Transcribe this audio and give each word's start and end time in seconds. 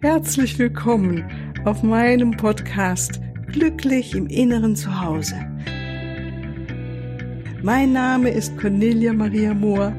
Herzlich 0.00 0.56
willkommen 0.60 1.28
auf 1.64 1.82
meinem 1.82 2.30
Podcast 2.30 3.20
Glücklich 3.48 4.14
im 4.14 4.28
Inneren 4.28 4.76
zu 4.76 5.00
Hause. 5.00 5.34
Mein 7.64 7.94
Name 7.94 8.30
ist 8.30 8.56
Cornelia 8.56 9.12
Maria 9.12 9.54
Mohr. 9.54 9.92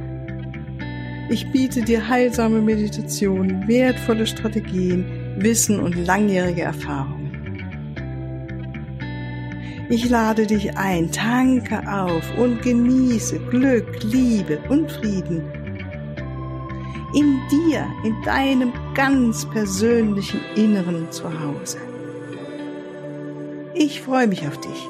Ich 1.29 1.51
biete 1.51 1.81
dir 1.81 2.07
heilsame 2.07 2.61
Meditationen, 2.61 3.67
wertvolle 3.67 4.25
Strategien, 4.25 5.03
Wissen 5.37 5.81
und 5.81 5.95
langjährige 5.95 6.61
Erfahrungen. 6.61 7.33
Ich 9.89 10.09
lade 10.09 10.47
dich 10.47 10.77
ein, 10.77 11.11
tanke 11.11 11.77
auf 11.91 12.23
und 12.37 12.61
genieße 12.61 13.37
Glück, 13.49 14.01
Liebe 14.03 14.59
und 14.69 14.89
Frieden. 14.89 15.43
In 17.13 17.37
dir, 17.51 17.85
in 18.05 18.15
deinem 18.23 18.71
ganz 18.99 19.49
persönlichen 19.49 20.41
Inneren 20.57 21.09
zu 21.09 21.23
Hause. 21.23 21.77
Ich 23.73 24.01
freue 24.01 24.27
mich 24.27 24.45
auf 24.45 24.59
dich. 24.59 24.89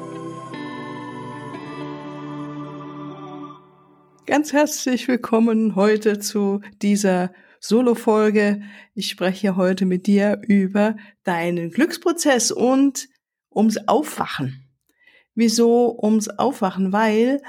Ganz 4.26 4.52
herzlich 4.52 5.06
willkommen 5.06 5.76
heute 5.76 6.18
zu 6.18 6.60
dieser 6.82 7.32
Solo-Folge. 7.60 8.62
Ich 8.96 9.10
spreche 9.10 9.54
heute 9.54 9.86
mit 9.86 10.08
dir 10.08 10.42
über 10.42 10.96
deinen 11.22 11.70
Glücksprozess 11.70 12.50
und 12.50 13.08
ums 13.54 13.78
Aufwachen. 13.86 14.68
Wieso? 15.36 15.96
Ums 16.02 16.28
Aufwachen, 16.30 16.92
weil 16.92 17.40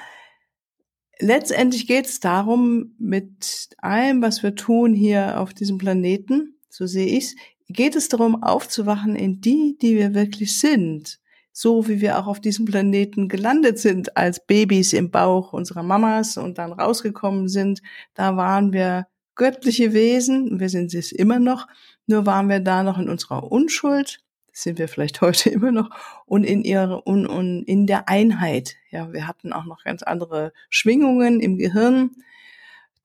letztendlich 1.22 1.88
geht 1.88 2.06
es 2.06 2.20
darum, 2.20 2.96
mit 2.98 3.70
allem, 3.78 4.22
was 4.22 4.44
wir 4.44 4.56
tun 4.56 4.94
hier 4.94 5.40
auf 5.40 5.54
diesem 5.54 5.78
Planeten, 5.78 6.56
so 6.70 6.86
sehe 6.88 7.08
ich's, 7.08 7.36
geht 7.70 7.96
es 7.96 8.10
darum, 8.10 8.44
aufzuwachen 8.44 9.16
in 9.16 9.40
die, 9.42 9.78
die 9.82 9.96
wir 9.96 10.14
wirklich 10.14 10.60
sind. 10.60 11.20
So 11.54 11.88
wie 11.88 12.02
wir 12.02 12.18
auch 12.18 12.28
auf 12.28 12.40
diesem 12.40 12.66
Planeten 12.66 13.28
gelandet 13.28 13.78
sind, 13.78 14.16
als 14.16 14.46
Babys 14.46 14.94
im 14.94 15.12
Bauch 15.12 15.54
unserer 15.54 15.84
Mamas 15.84 16.38
und 16.38 16.58
dann 16.58 16.72
rausgekommen 16.72 17.50
sind, 17.50 17.82
da 18.14 18.38
waren 18.38 18.74
wir 18.74 19.08
göttliche 19.36 19.94
Wesen, 19.94 20.60
wir 20.60 20.70
sind 20.70 20.94
es 20.94 21.12
immer 21.12 21.40
noch, 21.40 21.68
nur 22.08 22.26
waren 22.26 22.50
wir 22.50 22.60
da 22.60 22.84
noch 22.84 22.98
in 22.98 23.10
unserer 23.10 23.52
Unschuld 23.52 24.20
sind 24.52 24.80
wir 24.80 24.88
vielleicht 24.88 25.22
heute 25.22 25.50
immer 25.50 25.72
noch, 25.72 25.90
und 26.26 26.44
in 26.44 26.64
ihre 26.64 27.02
und, 27.02 27.28
und 27.28 27.64
in 27.64 27.88
der 27.88 28.10
Einheit. 28.10 28.76
Ja, 28.90 29.12
wir 29.14 29.28
hatten 29.28 29.54
auch 29.54 29.66
noch 29.66 29.84
ganz 29.84 30.04
andere 30.04 30.54
Schwingungen 30.70 31.40
im 31.40 31.58
Gehirn, 31.58 32.12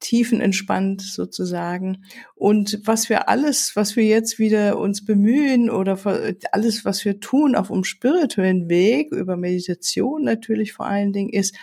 tiefenentspannt 0.00 1.00
sozusagen. 1.00 2.04
Und 2.34 2.80
was 2.84 3.08
wir 3.08 3.28
alles, 3.28 3.76
was 3.76 3.96
wir 3.96 4.04
jetzt 4.04 4.38
wieder 4.38 4.78
uns 4.78 5.04
bemühen 5.04 5.70
oder 5.70 5.98
alles, 6.52 6.84
was 6.84 7.04
wir 7.04 7.20
tun 7.20 7.56
auf 7.56 7.68
dem 7.68 7.84
spirituellen 7.84 8.68
Weg, 8.68 9.10
über 9.12 9.36
Meditation 9.36 10.22
natürlich 10.22 10.74
vor 10.74 10.86
allen 10.86 11.12
Dingen, 11.12 11.30
ist, 11.30 11.56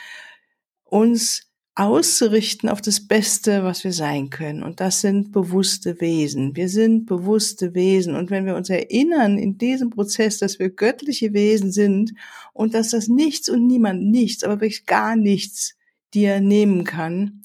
uns 0.84 1.53
auszurichten 1.76 2.70
auf 2.70 2.82
das 2.82 3.08
Beste, 3.08 3.64
was 3.64 3.84
wir 3.84 3.94
sein 3.94 4.30
können. 4.30 4.62
Und 4.62 4.80
das 4.80 5.02
sind 5.02 5.32
bewusste 5.32 6.00
Wesen. 6.00 6.56
Wir 6.56 6.70
sind 6.70 7.08
bewusste 7.08 7.74
Wesen. 7.74 8.16
Und 8.16 8.30
wenn 8.30 8.46
wir 8.46 8.56
uns 8.56 8.70
erinnern 8.70 9.40
in 9.40 9.58
diesem 9.58 9.90
Prozess, 9.90 10.38
dass 10.38 10.60
wir 10.60 10.70
göttliche 10.70 11.34
Wesen 11.34 11.72
sind 11.72 12.14
und 12.54 12.76
dass 12.76 12.92
das 12.92 13.08
nichts 13.08 13.50
und 13.50 13.66
niemand 13.66 14.04
nichts, 14.04 14.44
aber 14.44 14.62
wirklich 14.62 14.86
gar 14.86 15.16
nichts 15.16 15.76
dir 16.14 16.42
nehmen 16.42 16.84
kann, 16.84 17.42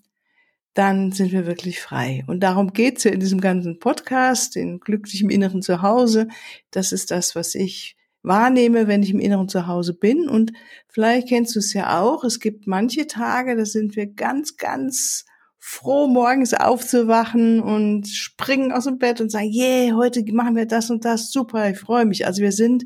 dann 0.74 1.10
sind 1.10 1.32
wir 1.32 1.46
wirklich 1.46 1.80
frei. 1.80 2.22
Und 2.26 2.40
darum 2.40 2.72
geht's 2.72 3.04
ja 3.04 3.10
in 3.10 3.20
diesem 3.20 3.40
ganzen 3.40 3.78
Podcast, 3.78 4.56
in 4.56 4.78
glücklichem 4.78 5.30
Inneren 5.30 5.62
Zuhause. 5.62 6.28
Das 6.70 6.92
ist 6.92 7.10
das, 7.10 7.34
was 7.34 7.54
ich 7.54 7.97
wahrnehme, 8.28 8.86
wenn 8.86 9.02
ich 9.02 9.10
im 9.10 9.18
Inneren 9.18 9.48
zu 9.48 9.66
Hause 9.66 9.94
bin. 9.94 10.28
Und 10.28 10.52
vielleicht 10.88 11.28
kennst 11.28 11.56
du 11.56 11.58
es 11.58 11.72
ja 11.72 12.00
auch. 12.00 12.22
Es 12.22 12.38
gibt 12.38 12.66
manche 12.66 13.06
Tage, 13.06 13.56
da 13.56 13.64
sind 13.64 13.96
wir 13.96 14.06
ganz, 14.06 14.56
ganz 14.56 15.24
froh, 15.58 16.06
morgens 16.06 16.54
aufzuwachen 16.54 17.60
und 17.60 18.06
springen 18.06 18.70
aus 18.70 18.84
dem 18.84 18.98
Bett 18.98 19.20
und 19.20 19.30
sagen, 19.30 19.50
yeah, 19.52 19.96
heute 19.96 20.24
machen 20.32 20.54
wir 20.54 20.66
das 20.66 20.90
und 20.90 21.04
das. 21.04 21.32
Super, 21.32 21.70
ich 21.70 21.78
freue 21.78 22.04
mich. 22.04 22.26
Also 22.26 22.42
wir 22.42 22.52
sind 22.52 22.84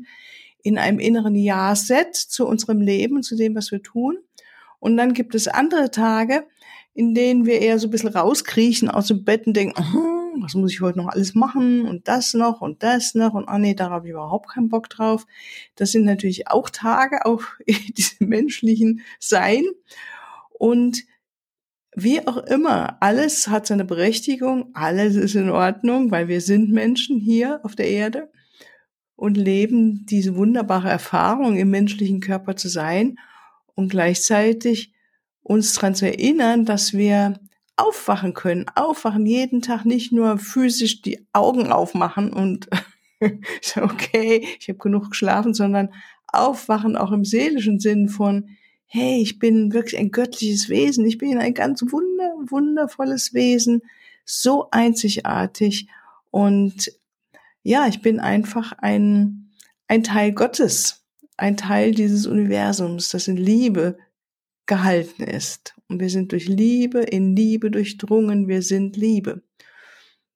in 0.63 0.77
einem 0.77 0.99
inneren 0.99 1.35
Ja-Set 1.35 2.15
zu 2.15 2.47
unserem 2.47 2.81
Leben, 2.81 3.21
zu 3.21 3.35
dem, 3.35 3.55
was 3.55 3.71
wir 3.71 3.83
tun. 3.83 4.17
Und 4.79 4.97
dann 4.97 5.13
gibt 5.13 5.35
es 5.35 5.47
andere 5.47 5.91
Tage, 5.91 6.45
in 6.93 7.13
denen 7.13 7.45
wir 7.45 7.61
eher 7.61 7.79
so 7.79 7.87
ein 7.87 7.91
bisschen 7.91 8.09
rauskriechen 8.09 8.89
aus 8.89 9.07
dem 9.07 9.23
Bett 9.23 9.47
und 9.47 9.55
denken, 9.55 9.75
oh, 9.79 10.22
was 10.41 10.55
muss 10.55 10.71
ich 10.71 10.81
heute 10.81 10.97
noch 10.97 11.07
alles 11.07 11.35
machen 11.35 11.85
und 11.87 12.07
das 12.07 12.33
noch 12.33 12.61
und 12.61 12.83
das 12.83 13.15
noch 13.15 13.33
und 13.33 13.47
ah 13.47 13.59
nee, 13.59 13.73
da 13.73 13.89
habe 13.89 14.07
ich 14.07 14.11
überhaupt 14.11 14.49
keinen 14.49 14.69
Bock 14.69 14.89
drauf. 14.89 15.25
Das 15.75 15.91
sind 15.91 16.05
natürlich 16.05 16.47
auch 16.47 16.69
Tage, 16.69 17.25
auch 17.25 17.43
diese 17.67 18.23
menschlichen 18.23 19.01
Sein. 19.19 19.63
Und 20.51 21.03
wie 21.95 22.25
auch 22.27 22.37
immer, 22.37 22.97
alles 23.01 23.47
hat 23.47 23.67
seine 23.67 23.85
Berechtigung, 23.85 24.71
alles 24.73 25.15
ist 25.15 25.35
in 25.35 25.49
Ordnung, 25.49 26.09
weil 26.11 26.27
wir 26.27 26.41
sind 26.41 26.71
Menschen 26.71 27.19
hier 27.19 27.59
auf 27.63 27.75
der 27.75 27.87
Erde 27.87 28.31
und 29.15 29.37
leben 29.37 30.05
diese 30.05 30.35
wunderbare 30.35 30.89
Erfahrung 30.89 31.55
im 31.55 31.69
menschlichen 31.69 32.19
Körper 32.19 32.55
zu 32.55 32.67
sein 32.67 33.17
und 33.75 33.89
gleichzeitig 33.89 34.93
uns 35.43 35.73
daran 35.73 35.93
zu 35.93 36.07
erinnern, 36.07 36.65
dass 36.65 36.93
wir 36.93 37.39
aufwachen 37.75 38.33
können, 38.33 38.65
aufwachen 38.75 39.25
jeden 39.25 39.61
Tag, 39.61 39.85
nicht 39.85 40.11
nur 40.11 40.37
physisch 40.37 41.01
die 41.01 41.25
Augen 41.33 41.71
aufmachen 41.71 42.31
und 42.31 42.69
okay, 43.81 44.47
ich 44.59 44.67
habe 44.67 44.79
genug 44.79 45.11
geschlafen, 45.11 45.53
sondern 45.53 45.89
aufwachen 46.27 46.95
auch 46.95 47.11
im 47.11 47.25
seelischen 47.25 47.79
Sinn 47.79 48.09
von, 48.09 48.49
hey, 48.85 49.21
ich 49.21 49.39
bin 49.39 49.73
wirklich 49.73 49.97
ein 49.97 50.11
göttliches 50.11 50.69
Wesen, 50.69 51.05
ich 51.05 51.17
bin 51.17 51.37
ein 51.37 51.53
ganz 51.53 51.81
wunder, 51.81 52.35
wundervolles 52.47 53.33
Wesen, 53.33 53.81
so 54.25 54.67
einzigartig. 54.71 55.87
Und 56.31 56.91
ja, 57.63 57.87
ich 57.87 58.01
bin 58.01 58.19
einfach 58.19 58.73
ein, 58.77 59.51
ein 59.87 60.03
Teil 60.03 60.31
Gottes, 60.31 61.03
ein 61.37 61.57
Teil 61.57 61.91
dieses 61.91 62.27
Universums, 62.27 63.09
das 63.09 63.27
in 63.27 63.37
Liebe 63.37 63.97
gehalten 64.65 65.23
ist. 65.23 65.75
Und 65.87 65.99
wir 65.99 66.09
sind 66.09 66.31
durch 66.31 66.47
Liebe 66.47 66.99
in 66.99 67.35
Liebe 67.35 67.71
durchdrungen, 67.71 68.47
wir 68.47 68.61
sind 68.61 68.95
Liebe. 68.97 69.43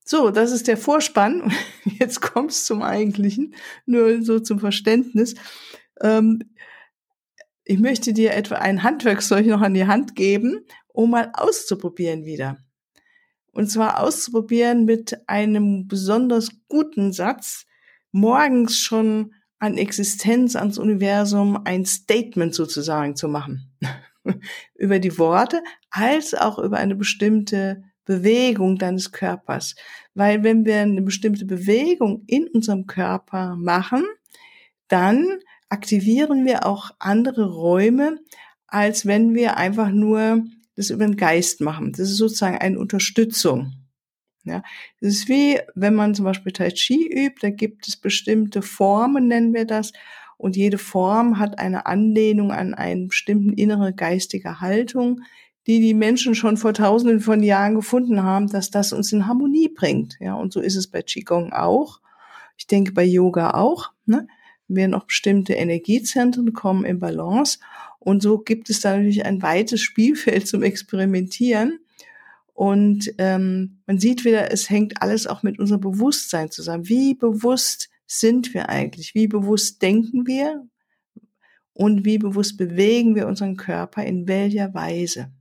So, 0.03 0.31
das 0.31 0.51
ist 0.51 0.67
der 0.67 0.77
Vorspann. 0.77 1.51
Jetzt 1.99 2.21
kommst 2.21 2.65
zum 2.65 2.81
Eigentlichen, 2.81 3.55
nur 3.85 4.21
so 4.23 4.39
zum 4.39 4.59
Verständnis. 4.59 5.35
Ähm, 6.01 6.39
ich 7.65 7.79
möchte 7.79 8.13
dir 8.13 8.33
etwa 8.33 8.55
ein 8.55 8.83
Handwerkzeug 8.83 9.45
noch 9.45 9.61
an 9.61 9.73
die 9.73 9.87
Hand 9.87 10.15
geben, 10.15 10.65
um 10.87 11.09
mal 11.11 11.31
auszuprobieren 11.33 12.23
wieder. 12.23 12.57
Und 13.51 13.69
zwar 13.69 14.01
auszuprobieren 14.01 14.85
mit 14.85 15.27
einem 15.27 15.87
besonders 15.87 16.51
guten 16.69 17.11
Satz, 17.11 17.65
morgens 18.11 18.77
schon 18.77 19.33
an 19.59 19.77
Existenz, 19.77 20.55
ans 20.55 20.77
Universum 20.77 21.59
ein 21.65 21.85
Statement 21.85 22.53
sozusagen 22.53 23.15
zu 23.15 23.27
machen. 23.27 23.75
über 24.75 24.99
die 24.99 25.17
Worte 25.17 25.61
als 25.89 26.33
auch 26.33 26.59
über 26.59 26.77
eine 26.77 26.95
bestimmte 26.95 27.83
Bewegung 28.05 28.77
deines 28.77 29.11
Körpers. 29.11 29.75
Weil 30.13 30.43
wenn 30.43 30.65
wir 30.65 30.77
eine 30.77 31.01
bestimmte 31.01 31.45
Bewegung 31.45 32.23
in 32.27 32.47
unserem 32.47 32.87
Körper 32.87 33.55
machen, 33.55 34.05
dann 34.87 35.27
aktivieren 35.69 36.45
wir 36.45 36.65
auch 36.65 36.91
andere 36.99 37.53
Räume, 37.53 38.19
als 38.67 39.05
wenn 39.05 39.35
wir 39.35 39.57
einfach 39.57 39.89
nur 39.89 40.43
das 40.75 40.89
über 40.89 41.05
den 41.05 41.17
Geist 41.17 41.59
machen. 41.61 41.91
Das 41.91 42.09
ist 42.09 42.17
sozusagen 42.17 42.57
eine 42.57 42.79
Unterstützung. 42.79 43.73
Ja, 44.43 44.63
das 45.01 45.09
ist 45.13 45.27
wie, 45.27 45.59
wenn 45.75 45.93
man 45.93 46.15
zum 46.15 46.23
Beispiel 46.23 46.53
Tai 46.53 46.71
Chi 46.71 47.05
übt, 47.05 47.39
da 47.41 47.49
gibt 47.49 47.85
es 47.87 47.97
bestimmte 47.97 48.61
Formen, 48.61 49.27
nennen 49.27 49.53
wir 49.53 49.65
das, 49.65 49.91
und 50.37 50.55
jede 50.55 50.77
Form 50.77 51.39
hat 51.39 51.59
eine 51.59 51.87
Anlehnung 51.87 52.51
an 52.51 52.73
einen 52.73 53.07
bestimmten 53.07 53.53
innere 53.53 53.93
geistige 53.93 54.61
Haltung, 54.61 55.21
die 55.65 55.81
die 55.81 55.93
Menschen 55.93 56.35
schon 56.35 56.57
vor 56.57 56.73
tausenden 56.73 57.19
von 57.19 57.43
Jahren 57.43 57.75
gefunden 57.75 58.23
haben, 58.23 58.47
dass 58.47 58.71
das 58.71 58.93
uns 58.93 59.11
in 59.11 59.27
Harmonie 59.27 59.67
bringt. 59.67 60.17
Ja, 60.19 60.35
und 60.35 60.53
so 60.53 60.61
ist 60.61 60.75
es 60.75 60.87
bei 60.87 61.01
Qigong 61.01 61.51
auch. 61.51 61.99
Ich 62.57 62.67
denke 62.67 62.93
bei 62.93 63.03
Yoga 63.03 63.51
auch. 63.51 63.91
Ne? 64.05 64.27
Werden 64.69 64.93
auch 64.93 65.05
bestimmte 65.05 65.53
Energiezentren 65.53 66.53
kommen 66.53 66.85
in 66.85 66.99
Balance. 66.99 67.59
Und 67.99 68.21
so 68.21 68.37
gibt 68.37 68.69
es 68.69 68.79
da 68.79 68.91
natürlich 68.95 69.25
ein 69.25 69.41
weites 69.41 69.81
Spielfeld 69.81 70.47
zum 70.47 70.63
Experimentieren. 70.63 71.79
Und 72.53 73.13
ähm, 73.17 73.79
man 73.85 73.99
sieht 73.99 74.23
wieder, 74.23 74.51
es 74.51 74.69
hängt 74.69 75.01
alles 75.01 75.27
auch 75.27 75.43
mit 75.43 75.59
unserem 75.59 75.81
Bewusstsein 75.81 76.49
zusammen. 76.49 76.87
Wie 76.87 77.13
bewusst 77.13 77.89
sind 78.07 78.53
wir 78.53 78.69
eigentlich? 78.69 79.13
Wie 79.13 79.27
bewusst 79.27 79.81
denken 79.81 80.25
wir? 80.25 80.65
Und 81.73 82.05
wie 82.05 82.17
bewusst 82.17 82.57
bewegen 82.57 83.15
wir 83.15 83.27
unseren 83.27 83.55
Körper? 83.55 84.03
In 84.03 84.27
welcher 84.27 84.73
Weise? 84.73 85.31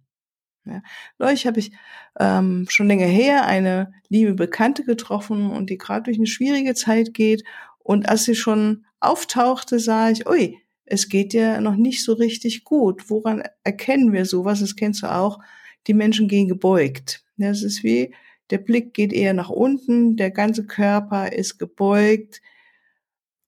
Ja. 0.66 0.82
Neulich 1.18 1.46
habe 1.46 1.60
ich 1.60 1.72
ähm, 2.18 2.66
schon 2.68 2.88
länger 2.88 3.06
her 3.06 3.46
eine 3.46 3.92
liebe 4.08 4.34
Bekannte 4.34 4.84
getroffen 4.84 5.50
und 5.50 5.70
die 5.70 5.78
gerade 5.78 6.02
durch 6.04 6.18
eine 6.18 6.26
schwierige 6.26 6.74
Zeit 6.74 7.14
geht. 7.14 7.44
Und 7.78 8.08
als 8.08 8.24
sie 8.24 8.34
schon 8.34 8.84
auftauchte, 9.00 9.78
sah 9.78 10.10
ich, 10.10 10.28
ui, 10.28 10.58
es 10.84 11.08
geht 11.08 11.32
dir 11.32 11.60
noch 11.60 11.76
nicht 11.76 12.02
so 12.02 12.14
richtig 12.14 12.64
gut. 12.64 13.08
Woran 13.08 13.42
erkennen 13.64 14.12
wir 14.12 14.24
sowas? 14.24 14.60
Das 14.60 14.76
kennst 14.76 15.02
du 15.02 15.12
auch. 15.12 15.38
Die 15.86 15.94
Menschen 15.94 16.28
gehen 16.28 16.48
gebeugt. 16.48 17.24
Das 17.36 17.62
ist 17.62 17.84
wie, 17.84 18.12
der 18.50 18.58
Blick 18.58 18.94
geht 18.94 19.12
eher 19.12 19.34
nach 19.34 19.50
unten, 19.50 20.16
der 20.16 20.30
ganze 20.30 20.66
Körper 20.66 21.32
ist 21.32 21.58
gebeugt. 21.58 22.40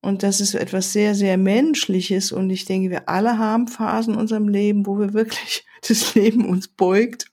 Und 0.01 0.23
das 0.23 0.41
ist 0.41 0.55
etwas 0.55 0.93
sehr, 0.93 1.15
sehr 1.15 1.37
Menschliches. 1.37 2.31
Und 2.33 2.51
ich 2.51 2.65
denke, 2.65 2.91
wir 2.91 3.09
alle 3.09 3.39
haben 3.39 3.67
Phasen 3.67 4.15
in 4.15 4.21
unserem 4.21 4.49
Leben, 4.49 4.87
wo 4.87 4.99
wir 4.99 5.13
wirklich 5.13 5.65
das 5.89 6.15
Leben 6.15 6.47
uns 6.47 6.69
beugt, 6.69 7.31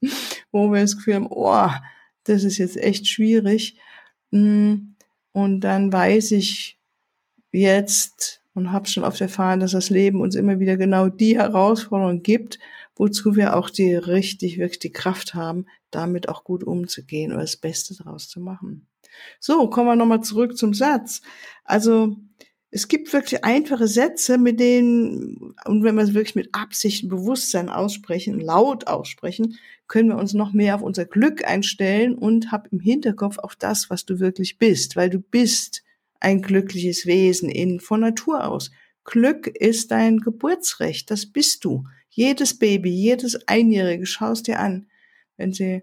wo 0.52 0.72
wir 0.72 0.82
das 0.82 0.98
Gefühl 0.98 1.16
haben, 1.16 1.28
oh, 1.30 1.70
das 2.24 2.44
ist 2.44 2.58
jetzt 2.58 2.78
echt 2.78 3.08
schwierig. 3.08 3.78
Mm, 4.32 4.96
und 5.32 5.62
dann 5.62 5.92
weiß 5.94 6.32
ich 6.32 6.80
jetzt 7.52 8.42
und 8.54 8.72
habe 8.72 8.88
schon 8.88 9.04
oft 9.04 9.22
erfahren, 9.22 9.60
dass 9.60 9.72
das 9.72 9.90
Leben 9.90 10.22
uns 10.22 10.36
immer 10.36 10.60
wieder 10.60 10.78
genau 10.78 11.10
die 11.10 11.38
Herausforderungen 11.38 12.24
gibt, 12.24 12.58
wozu 12.96 13.36
wir 13.36 13.56
auch 13.56 13.70
die 13.70 13.94
richtig, 13.94 14.58
wirklich 14.58 14.80
die 14.80 14.92
Kraft 14.92 15.34
haben, 15.34 15.66
damit 15.92 16.30
auch 16.30 16.44
gut 16.44 16.64
umzugehen 16.64 17.32
oder 17.32 17.42
das 17.42 17.58
Beste 17.58 17.96
daraus 17.96 18.30
zu 18.30 18.40
machen. 18.40 18.88
So, 19.40 19.70
kommen 19.70 19.90
wir 19.90 19.96
nochmal 19.96 20.22
zurück 20.22 20.58
zum 20.58 20.74
Satz. 20.74 21.22
Also, 21.64 22.16
es 22.76 22.90
gibt 22.90 23.14
wirklich 23.14 23.46
einfache 23.46 23.88
Sätze, 23.88 24.38
mit 24.38 24.60
denen, 24.60 25.56
und 25.64 25.86
wenn 25.86 25.96
wir 25.96 26.04
es 26.04 26.14
wirklich 26.14 26.36
mit 26.36 26.50
Absicht 26.54 27.04
und 27.04 27.10
Bewusstsein 27.10 27.70
aussprechen, 27.70 28.42
laut 28.42 28.88
aussprechen, 28.88 29.58
können 29.88 30.10
wir 30.10 30.18
uns 30.18 30.34
noch 30.34 30.52
mehr 30.52 30.76
auf 30.76 30.82
unser 30.82 31.06
Glück 31.06 31.46
einstellen 31.46 32.16
und 32.16 32.52
hab 32.52 32.68
im 32.74 32.82
Hinterkopf 32.82 33.38
auch 33.38 33.56
das, 33.56 33.90
was 33.90 34.06
du 34.06 34.20
wirklich 34.20 34.58
bist, 34.58 34.98
weil 34.98 35.10
du 35.10 35.20
bist 35.20 35.86
ein 36.20 36.42
glückliches 36.42 37.06
Wesen 37.06 37.48
in, 37.48 37.80
von 37.80 38.02
Natur 38.02 38.46
aus. 38.46 38.72
Glück 39.06 39.48
ist 39.48 39.92
dein 39.92 40.18
Geburtsrecht, 40.18 41.10
das 41.10 41.28
bist 41.28 41.64
du. 41.64 41.86
Jedes 42.10 42.60
Baby, 42.60 42.90
jedes 42.90 43.48
Einjährige, 43.48 44.06
schaust 44.06 44.48
dir 44.48 44.60
an, 44.60 44.88
wenn 45.38 45.54
sie 45.54 45.82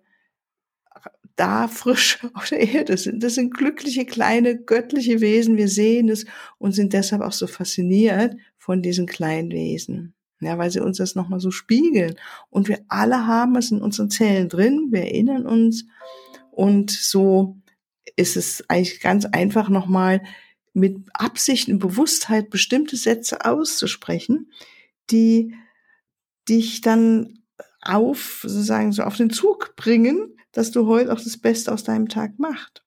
da 1.37 1.69
frisch 1.69 2.19
auf 2.35 2.49
der 2.49 2.61
Erde 2.61 2.97
sind. 2.97 3.23
Das 3.23 3.35
sind 3.35 3.55
glückliche, 3.55 4.05
kleine, 4.05 4.57
göttliche 4.57 5.21
Wesen. 5.21 5.57
Wir 5.57 5.69
sehen 5.69 6.09
es 6.09 6.27
und 6.59 6.73
sind 6.73 6.93
deshalb 6.93 7.23
auch 7.23 7.33
so 7.33 7.47
fasziniert 7.47 8.37
von 8.59 8.83
diesen 8.83 9.07
kleinen 9.07 9.51
Wesen. 9.51 10.15
Ja, 10.41 10.59
weil 10.59 10.71
sie 10.71 10.81
uns 10.81 10.99
das 10.99 11.15
nochmal 11.15 11.39
so 11.39 11.53
spiegeln. 11.53 12.17
Und 12.51 12.69
wir 12.69 12.81
alle 12.89 13.27
haben 13.27 13.55
es 13.57 13.71
in 13.71 13.81
unseren 13.81 14.11
Zellen 14.11 14.49
drin. 14.49 14.89
Wir 14.91 15.03
erinnern 15.03 15.47
uns. 15.47 15.87
Und 16.51 16.91
so 16.91 17.57
ist 18.17 18.37
es 18.37 18.65
eigentlich 18.69 19.01
ganz 19.01 19.25
einfach 19.25 19.69
nochmal 19.69 20.21
mit 20.75 20.99
Absicht 21.13 21.69
und 21.69 21.79
Bewusstheit 21.79 22.51
bestimmte 22.51 22.97
Sätze 22.97 23.45
auszusprechen, 23.45 24.51
die 25.11 25.55
dich 26.49 26.81
dann 26.81 27.42
auf, 27.83 28.41
sozusagen 28.43 28.93
so 28.93 29.03
auf 29.03 29.17
den 29.17 29.31
Zug 29.31 29.75
bringen, 29.77 30.37
dass 30.53 30.71
du 30.71 30.87
heute 30.87 31.13
auch 31.13 31.21
das 31.21 31.37
Beste 31.37 31.73
aus 31.73 31.85
deinem 31.85 32.09
Tag 32.09 32.39
machst. 32.39 32.85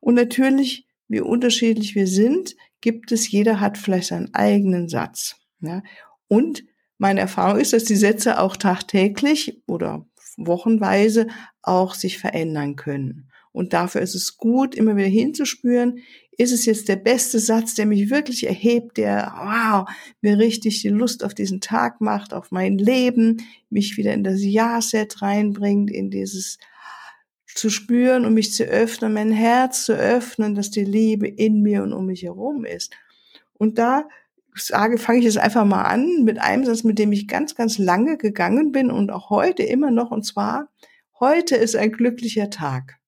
Und 0.00 0.14
natürlich, 0.14 0.86
wie 1.08 1.20
unterschiedlich 1.20 1.94
wir 1.94 2.06
sind, 2.06 2.56
gibt 2.80 3.12
es, 3.12 3.30
jeder 3.30 3.60
hat 3.60 3.78
vielleicht 3.78 4.08
seinen 4.08 4.34
eigenen 4.34 4.88
Satz. 4.88 5.36
Ja? 5.60 5.82
Und 6.28 6.64
meine 6.98 7.20
Erfahrung 7.20 7.60
ist, 7.60 7.72
dass 7.72 7.84
die 7.84 7.96
Sätze 7.96 8.40
auch 8.40 8.56
tagtäglich 8.56 9.62
oder 9.66 10.06
wochenweise 10.36 11.28
auch 11.62 11.94
sich 11.94 12.18
verändern 12.18 12.76
können. 12.76 13.28
Und 13.52 13.72
dafür 13.72 14.00
ist 14.00 14.14
es 14.14 14.38
gut, 14.38 14.74
immer 14.74 14.96
wieder 14.96 15.08
hinzuspüren, 15.08 15.98
ist 16.42 16.52
es 16.52 16.64
jetzt 16.64 16.88
der 16.88 16.96
beste 16.96 17.38
Satz, 17.38 17.74
der 17.74 17.86
mich 17.86 18.10
wirklich 18.10 18.46
erhebt, 18.46 18.96
der, 18.96 19.32
wow, 19.36 19.88
mir 20.20 20.38
richtig 20.38 20.82
die 20.82 20.88
Lust 20.88 21.24
auf 21.24 21.34
diesen 21.34 21.60
Tag 21.60 22.00
macht, 22.00 22.34
auf 22.34 22.50
mein 22.50 22.78
Leben, 22.78 23.42
mich 23.70 23.96
wieder 23.96 24.12
in 24.12 24.24
das 24.24 24.42
Ja-Set 24.42 25.22
reinbringt, 25.22 25.90
in 25.90 26.10
dieses 26.10 26.58
zu 27.46 27.70
spüren 27.70 28.24
und 28.24 28.34
mich 28.34 28.52
zu 28.52 28.64
öffnen, 28.64 29.12
mein 29.12 29.30
Herz 29.30 29.84
zu 29.84 29.92
öffnen, 29.92 30.54
dass 30.54 30.70
die 30.70 30.84
Liebe 30.84 31.28
in 31.28 31.62
mir 31.62 31.82
und 31.82 31.92
um 31.92 32.06
mich 32.06 32.22
herum 32.22 32.64
ist. 32.64 32.92
Und 33.52 33.78
da 33.78 34.08
sage, 34.54 34.98
fange 34.98 35.20
ich 35.20 35.24
jetzt 35.26 35.38
einfach 35.38 35.64
mal 35.64 35.82
an 35.82 36.24
mit 36.24 36.40
einem 36.40 36.64
Satz, 36.64 36.82
mit 36.82 36.98
dem 36.98 37.12
ich 37.12 37.28
ganz, 37.28 37.54
ganz 37.54 37.78
lange 37.78 38.16
gegangen 38.16 38.72
bin 38.72 38.90
und 38.90 39.10
auch 39.10 39.30
heute 39.30 39.62
immer 39.62 39.90
noch, 39.90 40.10
und 40.10 40.24
zwar, 40.24 40.68
heute 41.20 41.56
ist 41.56 41.76
ein 41.76 41.92
glücklicher 41.92 42.50
Tag. 42.50 42.98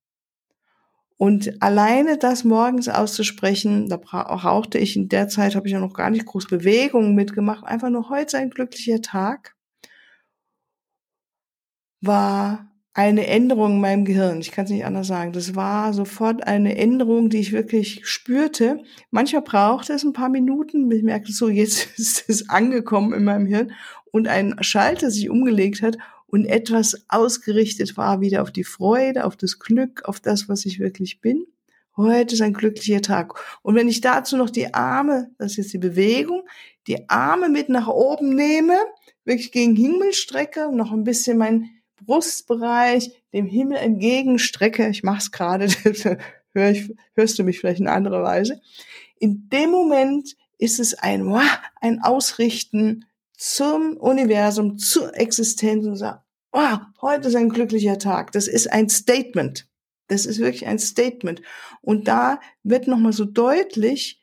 Und 1.16 1.62
alleine 1.62 2.18
das 2.18 2.44
morgens 2.44 2.88
auszusprechen, 2.88 3.88
da 3.88 3.96
brauchte 3.96 4.78
ich 4.78 4.96
in 4.96 5.08
der 5.08 5.28
Zeit, 5.28 5.54
habe 5.54 5.68
ich 5.68 5.72
ja 5.72 5.80
noch 5.80 5.94
gar 5.94 6.10
nicht 6.10 6.26
groß 6.26 6.48
Bewegungen 6.48 7.14
mitgemacht, 7.14 7.64
einfach 7.64 7.90
nur 7.90 8.08
heute 8.10 8.38
ein 8.38 8.50
glücklicher 8.50 9.00
Tag, 9.00 9.54
war 12.00 12.70
eine 12.94 13.26
Änderung 13.26 13.72
in 13.72 13.80
meinem 13.80 14.04
Gehirn. 14.04 14.40
Ich 14.40 14.52
kann 14.52 14.66
es 14.66 14.70
nicht 14.70 14.84
anders 14.84 15.08
sagen. 15.08 15.32
Das 15.32 15.56
war 15.56 15.92
sofort 15.92 16.46
eine 16.46 16.76
Änderung, 16.76 17.28
die 17.28 17.38
ich 17.38 17.52
wirklich 17.52 18.06
spürte. 18.06 18.82
Manchmal 19.10 19.42
brauchte 19.42 19.92
es 19.92 20.04
ein 20.04 20.12
paar 20.12 20.28
Minuten. 20.28 20.90
Ich 20.92 21.02
merkte 21.02 21.32
so, 21.32 21.48
jetzt 21.48 21.88
ist 21.98 22.28
es 22.28 22.48
angekommen 22.48 23.12
in 23.12 23.24
meinem 23.24 23.46
Hirn 23.46 23.72
und 24.12 24.28
ein 24.28 24.54
Schalter 24.60 25.10
sich 25.10 25.28
umgelegt 25.28 25.82
hat 25.82 25.98
und 26.34 26.46
etwas 26.46 27.04
ausgerichtet 27.06 27.96
war 27.96 28.20
wieder 28.20 28.42
auf 28.42 28.50
die 28.50 28.64
Freude, 28.64 29.24
auf 29.24 29.36
das 29.36 29.60
Glück, 29.60 30.04
auf 30.04 30.18
das, 30.18 30.48
was 30.48 30.66
ich 30.66 30.80
wirklich 30.80 31.20
bin. 31.20 31.46
Heute 31.96 32.34
ist 32.34 32.40
ein 32.40 32.54
glücklicher 32.54 33.02
Tag. 33.02 33.34
Und 33.62 33.76
wenn 33.76 33.86
ich 33.86 34.00
dazu 34.00 34.36
noch 34.36 34.50
die 34.50 34.74
Arme, 34.74 35.30
das 35.38 35.52
ist 35.52 35.58
jetzt 35.58 35.74
die 35.74 35.78
Bewegung, 35.78 36.42
die 36.88 37.08
Arme 37.08 37.48
mit 37.48 37.68
nach 37.68 37.86
oben 37.86 38.34
nehme, 38.34 38.76
wirklich 39.24 39.52
gegen 39.52 39.76
Himmel 39.76 40.12
strecke, 40.12 40.74
noch 40.74 40.90
ein 40.90 41.04
bisschen 41.04 41.38
mein 41.38 41.70
Brustbereich 42.04 43.12
dem 43.32 43.46
Himmel 43.46 43.76
entgegenstrecke, 43.76 44.88
ich 44.88 45.04
mache 45.04 45.18
es 45.18 45.30
gerade, 45.30 45.68
hör 46.52 46.74
hörst 47.14 47.38
du 47.38 47.44
mich 47.44 47.60
vielleicht 47.60 47.78
in 47.78 47.86
anderer 47.86 48.24
Weise. 48.24 48.60
In 49.20 49.48
dem 49.50 49.70
Moment 49.70 50.34
ist 50.58 50.80
es 50.80 50.94
ein, 50.94 51.32
ein 51.80 52.02
Ausrichten 52.02 53.04
zum 53.36 53.96
Universum, 53.98 54.78
zur 54.78 55.16
Existenz 55.16 55.86
und 55.86 55.94
sagt, 55.94 56.23
oh, 56.54 56.78
heute 57.02 57.28
ist 57.28 57.34
ein 57.34 57.50
glücklicher 57.50 57.98
Tag. 57.98 58.32
Das 58.32 58.46
ist 58.46 58.72
ein 58.72 58.88
Statement. 58.88 59.68
Das 60.06 60.24
ist 60.24 60.38
wirklich 60.38 60.66
ein 60.66 60.78
Statement. 60.78 61.42
Und 61.82 62.08
da 62.08 62.40
wird 62.62 62.86
nochmal 62.86 63.12
so 63.12 63.24
deutlich, 63.24 64.20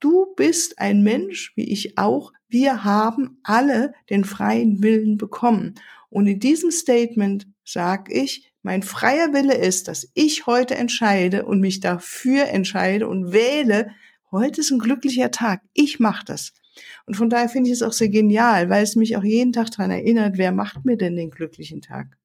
du 0.00 0.34
bist 0.34 0.78
ein 0.78 1.02
Mensch, 1.02 1.52
wie 1.56 1.70
ich 1.70 1.98
auch. 1.98 2.32
Wir 2.48 2.84
haben 2.84 3.38
alle 3.42 3.92
den 4.10 4.24
freien 4.24 4.82
Willen 4.82 5.18
bekommen. 5.18 5.74
Und 6.08 6.26
in 6.26 6.40
diesem 6.40 6.70
Statement 6.70 7.46
sage 7.64 8.14
ich, 8.14 8.50
mein 8.62 8.82
freier 8.82 9.34
Wille 9.34 9.54
ist, 9.54 9.88
dass 9.88 10.10
ich 10.14 10.46
heute 10.46 10.76
entscheide 10.76 11.44
und 11.44 11.60
mich 11.60 11.80
dafür 11.80 12.46
entscheide 12.46 13.08
und 13.08 13.32
wähle, 13.32 13.90
heute 14.30 14.62
ist 14.62 14.70
ein 14.70 14.78
glücklicher 14.78 15.30
Tag. 15.30 15.60
Ich 15.74 16.00
mache 16.00 16.24
das. 16.24 16.54
Und 17.06 17.14
von 17.14 17.30
daher 17.30 17.48
finde 17.48 17.70
ich 17.70 17.74
es 17.74 17.82
auch 17.82 17.92
sehr 17.92 18.08
genial, 18.08 18.70
weil 18.70 18.82
es 18.82 18.96
mich 18.96 19.16
auch 19.16 19.24
jeden 19.24 19.52
Tag 19.52 19.70
daran 19.70 19.90
erinnert, 19.90 20.38
wer 20.38 20.52
macht 20.52 20.84
mir 20.84 20.96
denn 20.96 21.16
den 21.16 21.30
glücklichen 21.30 21.80
Tag? 21.80 22.16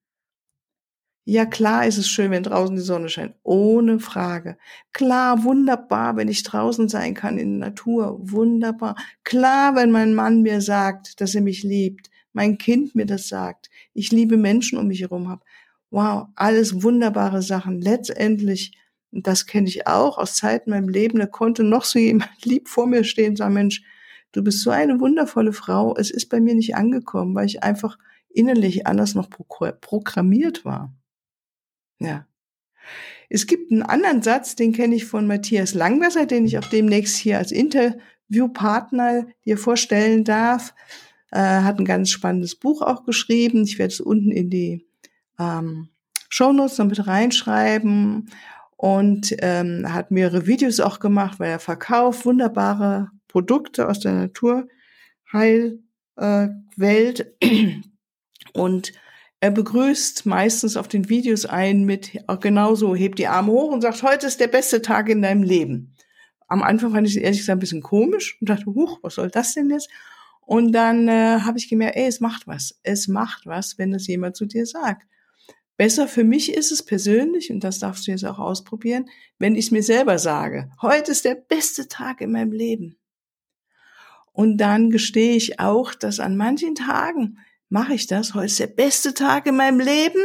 Ja, 1.32 1.46
klar 1.46 1.86
ist 1.86 2.00
es 2.00 2.10
schön, 2.10 2.32
wenn 2.32 2.42
draußen 2.42 2.76
die 2.76 2.82
Sonne 2.82 3.08
scheint. 3.08 3.36
Ohne 3.44 4.00
Frage. 4.00 4.58
Klar, 4.94 5.44
wunderbar, 5.44 6.18
wenn 6.18 6.28
ich 6.28 6.42
draußen 6.42 6.90
sein 6.90 7.14
kann 7.14 7.38
in 7.38 7.60
der 7.60 7.70
Natur. 7.70 8.18
Wunderbar. 8.20 8.96
Klar, 9.24 9.76
wenn 9.76 9.92
mein 9.92 10.16
Mann 10.16 10.42
mir 10.42 10.60
sagt, 10.60 11.22
dass 11.22 11.36
er 11.36 11.42
mich 11.42 11.62
liebt. 11.62 12.10
Mein 12.34 12.58
Kind 12.58 12.96
mir 12.96 13.06
das 13.06 13.28
sagt. 13.28 13.70
Ich 13.94 14.12
liebe 14.12 14.38
Menschen 14.38 14.80
um 14.80 14.88
mich 14.88 15.02
herum 15.02 15.30
habe. 15.30 15.44
Wow, 15.92 16.30
alles 16.34 16.82
wunderbare 16.82 17.44
Sachen. 17.44 17.80
Letztendlich, 17.80 18.76
das 19.12 19.46
kenne 19.46 19.68
ich 19.68 19.86
auch 19.86 20.18
aus 20.18 20.34
Zeiten 20.36 20.72
meinem 20.72 20.90
Leben, 20.90 21.20
da 21.20 21.28
konnte 21.28 21.64
noch 21.64 21.84
so 21.84 22.00
jemand 22.00 22.32
lieb 22.44 22.68
vor 22.68 22.88
mir 22.88 23.04
stehen 23.04 23.32
und 23.32 23.38
sagen, 23.38 23.54
Mensch, 23.54 23.84
du 24.32 24.44
bist 24.44 24.62
so 24.62 24.70
eine 24.70 25.00
wundervolle 25.00 25.54
Frau. 25.54 25.96
Es 25.96 26.12
ist 26.12 26.28
bei 26.28 26.40
mir 26.40 26.56
nicht 26.56 26.76
angekommen, 26.76 27.36
weil 27.36 27.46
ich 27.46 27.64
einfach 27.64 27.98
innerlich 28.30 28.88
anders 28.88 29.16
noch 29.16 29.30
programmiert 29.30 30.66
war. 30.66 30.94
Ja. 32.00 32.26
Es 33.30 33.46
gibt 33.46 33.72
einen 33.72 33.84
anderen 33.84 34.22
Satz, 34.22 34.56
den 34.56 34.74
kenne 34.74 34.96
ich 34.96 35.06
von 35.06 35.28
Matthias 35.28 35.74
Langwasser, 35.74 36.26
den 36.26 36.46
ich 36.46 36.58
auch 36.58 36.66
demnächst 36.66 37.18
hier 37.18 37.38
als 37.38 37.52
Interviewpartner 37.52 39.28
dir 39.46 39.58
vorstellen 39.58 40.24
darf. 40.24 40.74
Äh, 41.32 41.40
hat 41.40 41.80
ein 41.80 41.86
ganz 41.86 42.10
spannendes 42.10 42.56
Buch 42.56 42.82
auch 42.82 43.06
geschrieben. 43.06 43.64
Ich 43.64 43.78
werde 43.78 43.94
es 43.94 44.02
unten 44.02 44.32
in 44.32 44.50
die 44.50 44.88
ähm, 45.38 45.90
Shownotes 46.30 46.78
noch 46.80 46.88
mit 46.88 47.06
reinschreiben 47.06 48.32
und 48.78 49.36
ähm, 49.40 49.94
hat 49.94 50.10
mehrere 50.10 50.48
Videos 50.48 50.80
auch 50.80 51.00
gemacht, 51.00 51.40
weil 51.40 51.52
er 51.52 51.60
verkauft 51.60 52.26
wunderbare 52.26 53.12
Produkte 53.30 53.88
aus 53.88 54.02
der 54.02 54.12
Naturheilwelt. 54.14 55.82
Äh, 57.40 57.82
und 58.54 58.92
Er 59.42 59.52
begrüßt 59.52 60.26
meistens 60.26 60.76
auf 60.76 60.90
den 60.90 61.08
Videos 61.08 61.46
ein 61.46 61.86
mit 61.86 62.12
genauso, 62.42 62.94
hebt 62.94 63.20
die 63.20 63.28
Arme 63.28 63.54
hoch 63.54 63.72
und 63.72 63.82
sagt, 63.82 64.04
heute 64.04 64.28
ist 64.28 64.42
der 64.42 64.48
beste 64.48 64.82
Tag 64.82 65.08
in 65.08 65.22
deinem 65.22 65.44
Leben. 65.44 65.96
Am 66.48 66.62
Anfang 66.62 66.92
fand 66.92 67.08
ich 67.08 67.16
es 67.16 67.22
ehrlich 67.22 67.40
gesagt 67.40 67.56
ein 67.56 67.62
bisschen 67.62 67.82
komisch 67.82 68.38
und 68.42 68.50
dachte, 68.50 68.66
huch, 68.66 69.00
was 69.02 69.16
soll 69.16 69.30
das 69.30 69.54
denn 69.54 69.70
jetzt? 69.70 69.90
Und 70.42 70.74
dann 70.74 71.08
äh, 71.08 71.40
habe 71.42 71.58
ich 71.58 71.70
gemerkt, 71.70 71.96
ey, 71.96 72.08
es 72.08 72.20
macht 72.20 72.48
was. 72.48 72.80
Es 72.84 73.08
macht 73.08 73.46
was, 73.46 73.78
wenn 73.78 73.92
das 73.92 74.08
jemand 74.08 74.36
zu 74.36 74.46
dir 74.46 74.66
sagt. 74.66 75.08
Besser 75.78 76.10
für 76.10 76.26
mich 76.26 76.54
ist 76.54 76.74
es 76.74 76.84
persönlich, 76.84 77.50
und 77.50 77.64
das 77.64 77.80
darfst 77.80 78.08
du 78.08 78.12
jetzt 78.12 78.26
auch 78.26 78.40
ausprobieren, 78.40 79.06
wenn 79.38 79.56
ich 79.56 79.66
es 79.66 79.72
mir 79.72 79.84
selber 79.84 80.20
sage, 80.20 80.70
heute 80.82 81.12
ist 81.12 81.24
der 81.24 81.36
beste 81.36 81.88
Tag 81.88 82.20
in 82.20 82.34
meinem 82.34 82.52
Leben. 82.52 82.98
Und 84.40 84.56
dann 84.56 84.90
gestehe 84.90 85.36
ich 85.36 85.60
auch, 85.60 85.94
dass 85.94 86.22
an 86.22 86.38
manchen 86.38 86.74
Tagen 86.74 87.40
mache 87.68 87.94
ich 87.94 88.08
das, 88.08 88.36
heute 88.36 88.46
ist 88.46 88.60
der 88.62 88.68
beste 88.68 89.14
Tag 89.14 89.46
in 89.48 89.58
meinem 89.58 89.82
Leben. 89.82 90.22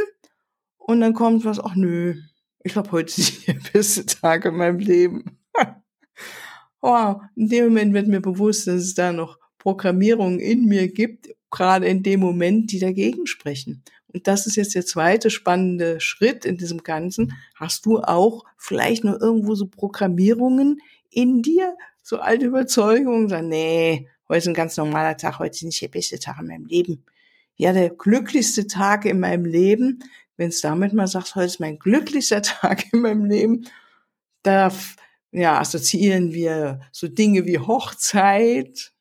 Und 0.76 1.00
dann 1.00 1.14
kommt 1.14 1.44
was, 1.44 1.58
ach 1.58 1.74
nö, 1.74 2.14
ich 2.62 2.74
glaube, 2.74 2.92
heute 2.92 3.20
ist 3.20 3.44
der 3.48 3.56
beste 3.72 4.06
Tag 4.06 4.44
in 4.44 4.54
meinem 4.54 4.78
Leben. 4.78 5.40
wow, 6.80 7.22
in 7.34 7.48
dem 7.48 7.64
Moment 7.64 7.92
wird 7.92 8.06
mir 8.06 8.20
bewusst, 8.20 8.68
dass 8.68 8.82
es 8.82 8.94
da 8.94 9.12
noch 9.12 9.36
Programmierungen 9.58 10.38
in 10.38 10.66
mir 10.66 10.86
gibt, 10.86 11.30
gerade 11.50 11.86
in 11.86 12.04
dem 12.04 12.20
Moment, 12.20 12.70
die 12.70 12.78
dagegen 12.78 13.26
sprechen. 13.26 13.82
Und 14.14 14.26
das 14.26 14.46
ist 14.46 14.56
jetzt 14.56 14.74
der 14.74 14.86
zweite 14.86 15.28
spannende 15.28 16.00
Schritt 16.00 16.44
in 16.44 16.56
diesem 16.56 16.82
Ganzen. 16.82 17.34
Hast 17.54 17.84
du 17.84 17.98
auch 17.98 18.44
vielleicht 18.56 19.04
nur 19.04 19.20
irgendwo 19.20 19.54
so 19.54 19.66
Programmierungen 19.66 20.80
in 21.10 21.42
dir, 21.42 21.76
so 22.00 22.18
alte 22.18 22.46
Überzeugungen, 22.46 23.28
sagen, 23.28 23.48
nee, 23.48 24.08
heute 24.28 24.38
ist 24.38 24.48
ein 24.48 24.54
ganz 24.54 24.76
normaler 24.76 25.16
Tag, 25.16 25.38
heute 25.40 25.56
ist 25.56 25.62
nicht 25.64 25.82
der 25.82 25.88
beste 25.88 26.18
Tag 26.18 26.38
in 26.40 26.46
meinem 26.46 26.66
Leben 26.66 27.04
ja, 27.56 27.72
der 27.72 27.90
glücklichste 27.90 28.66
Tag 28.66 29.04
in 29.04 29.20
meinem 29.20 29.44
Leben, 29.44 30.00
wenn 30.36 30.48
es 30.48 30.60
damit 30.60 30.92
mal 30.92 31.06
sagst, 31.06 31.34
heute 31.34 31.46
ist 31.46 31.60
mein 31.60 31.78
glücklichster 31.78 32.42
Tag 32.42 32.92
in 32.92 33.00
meinem 33.00 33.24
Leben, 33.24 33.68
da 34.42 34.72
ja, 35.32 35.58
assoziieren 35.58 36.32
wir 36.32 36.80
so 36.92 37.08
Dinge 37.08 37.44
wie 37.44 37.58
Hochzeit, 37.58 38.92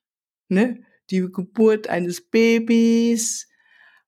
ne, 0.49 0.81
die 1.09 1.19
Geburt 1.31 1.87
eines 1.87 2.21
Babys, 2.21 3.47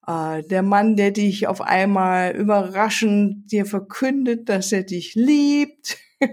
äh, 0.07 0.43
der 0.43 0.61
Mann, 0.61 0.95
der 0.95 1.11
dich 1.11 1.47
auf 1.47 1.61
einmal 1.61 2.35
überraschend 2.35 3.51
dir 3.51 3.65
verkündet, 3.65 4.49
dass 4.49 4.71
er 4.71 4.83
dich 4.83 5.15
liebt 5.15 5.97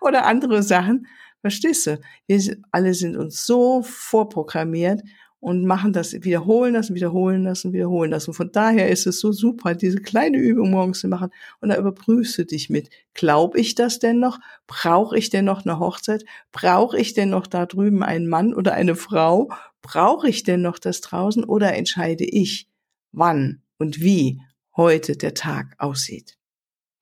oder 0.00 0.26
andere 0.26 0.62
Sachen. 0.62 1.06
Verstehst 1.40 1.86
du? 1.86 2.00
Wir 2.26 2.56
alle 2.70 2.94
sind 2.94 3.16
uns 3.16 3.46
so 3.46 3.82
vorprogrammiert 3.82 5.02
und 5.40 5.64
machen 5.64 5.94
das, 5.94 6.12
wiederholen 6.12 6.74
das, 6.74 6.92
wiederholen 6.92 7.44
das 7.44 7.64
und 7.64 7.72
wiederholen 7.72 8.10
das. 8.10 8.28
Und 8.28 8.34
von 8.34 8.52
daher 8.52 8.90
ist 8.90 9.06
es 9.06 9.20
so 9.20 9.32
super, 9.32 9.74
diese 9.74 10.00
kleine 10.00 10.36
Übung 10.36 10.70
morgens 10.70 11.00
zu 11.00 11.08
machen. 11.08 11.30
Und 11.60 11.70
da 11.70 11.78
überprüfst 11.78 12.36
du 12.36 12.44
dich 12.44 12.68
mit, 12.68 12.90
glaube 13.14 13.58
ich 13.58 13.74
das 13.74 13.98
denn 13.98 14.20
noch? 14.20 14.38
Brauche 14.66 15.16
ich 15.16 15.30
denn 15.30 15.46
noch 15.46 15.64
eine 15.64 15.78
Hochzeit? 15.78 16.24
Brauche 16.52 16.98
ich 16.98 17.14
denn 17.14 17.30
noch 17.30 17.46
da 17.46 17.64
drüben 17.64 18.02
einen 18.02 18.28
Mann 18.28 18.52
oder 18.52 18.74
eine 18.74 18.94
Frau? 18.94 19.48
Brauche 19.80 20.28
ich 20.28 20.42
denn 20.42 20.60
noch 20.60 20.78
das 20.78 21.00
draußen? 21.00 21.42
Oder 21.44 21.74
entscheide 21.74 22.24
ich, 22.24 22.69
wann 23.12 23.62
und 23.78 24.00
wie 24.00 24.40
heute 24.76 25.16
der 25.16 25.34
Tag 25.34 25.74
aussieht? 25.78 26.36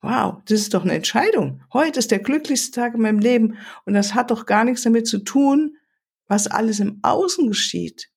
Wow, 0.01 0.41
das 0.45 0.61
ist 0.61 0.73
doch 0.73 0.83
eine 0.83 0.93
Entscheidung. 0.93 1.61
Heute 1.73 1.99
ist 1.99 2.11
der 2.11 2.19
glücklichste 2.19 2.71
Tag 2.71 2.93
in 2.93 3.01
meinem 3.01 3.19
Leben. 3.19 3.57
Und 3.85 3.93
das 3.93 4.13
hat 4.13 4.31
doch 4.31 4.45
gar 4.45 4.63
nichts 4.63 4.83
damit 4.83 5.07
zu 5.07 5.19
tun, 5.19 5.75
was 6.27 6.47
alles 6.47 6.79
im 6.79 6.99
Außen 7.01 7.47
geschieht. 7.47 8.09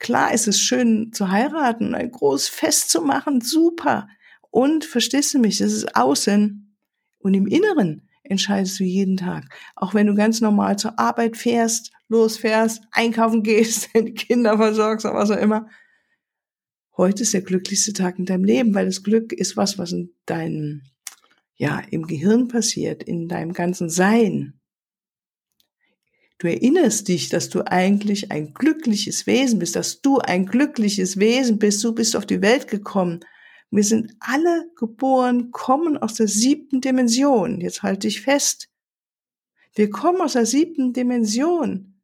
Klar 0.00 0.34
ist 0.34 0.48
es 0.48 0.58
schön 0.58 1.12
zu 1.12 1.30
heiraten, 1.30 1.94
ein 1.94 2.10
großes 2.10 2.48
Fest 2.48 2.90
zu 2.90 3.00
machen, 3.00 3.40
super. 3.40 4.08
Und 4.50 4.84
verstehst 4.84 5.34
du 5.34 5.38
mich, 5.38 5.58
das 5.58 5.72
ist 5.72 5.96
außen. 5.96 6.76
Und 7.18 7.34
im 7.34 7.46
Inneren 7.46 8.08
entscheidest 8.24 8.80
du 8.80 8.84
jeden 8.84 9.16
Tag. 9.16 9.44
Auch 9.76 9.94
wenn 9.94 10.08
du 10.08 10.14
ganz 10.14 10.40
normal 10.40 10.78
zur 10.78 10.98
Arbeit 10.98 11.36
fährst, 11.36 11.92
losfährst, 12.08 12.82
einkaufen 12.90 13.42
gehst, 13.42 13.88
deine 13.94 14.12
Kinder 14.12 14.56
versorgst 14.56 15.06
oder 15.06 15.14
was 15.14 15.30
auch 15.30 15.38
immer. 15.38 15.68
Heute 16.96 17.24
ist 17.24 17.34
der 17.34 17.42
glücklichste 17.42 17.92
Tag 17.92 18.20
in 18.20 18.24
deinem 18.24 18.44
Leben, 18.44 18.74
weil 18.74 18.86
das 18.86 19.02
Glück 19.02 19.32
ist 19.32 19.56
was, 19.56 19.78
was 19.78 19.90
in 19.90 20.14
deinem, 20.26 20.82
ja, 21.56 21.82
im 21.90 22.06
Gehirn 22.06 22.46
passiert, 22.46 23.02
in 23.02 23.26
deinem 23.26 23.52
ganzen 23.52 23.90
Sein. 23.90 24.60
Du 26.38 26.46
erinnerst 26.46 27.08
dich, 27.08 27.28
dass 27.30 27.48
du 27.48 27.62
eigentlich 27.66 28.30
ein 28.30 28.54
glückliches 28.54 29.26
Wesen 29.26 29.58
bist, 29.58 29.74
dass 29.74 30.02
du 30.02 30.18
ein 30.18 30.46
glückliches 30.46 31.18
Wesen 31.18 31.58
bist. 31.58 31.82
Du 31.82 31.94
bist 31.94 32.14
auf 32.14 32.26
die 32.26 32.42
Welt 32.42 32.68
gekommen. 32.68 33.20
Wir 33.70 33.82
sind 33.82 34.14
alle 34.20 34.70
geboren, 34.76 35.50
kommen 35.50 35.96
aus 35.96 36.14
der 36.14 36.28
siebten 36.28 36.80
Dimension. 36.80 37.60
Jetzt 37.60 37.82
halte 37.82 38.06
ich 38.06 38.20
fest. 38.20 38.68
Wir 39.74 39.90
kommen 39.90 40.20
aus 40.20 40.34
der 40.34 40.46
siebten 40.46 40.92
Dimension. 40.92 42.00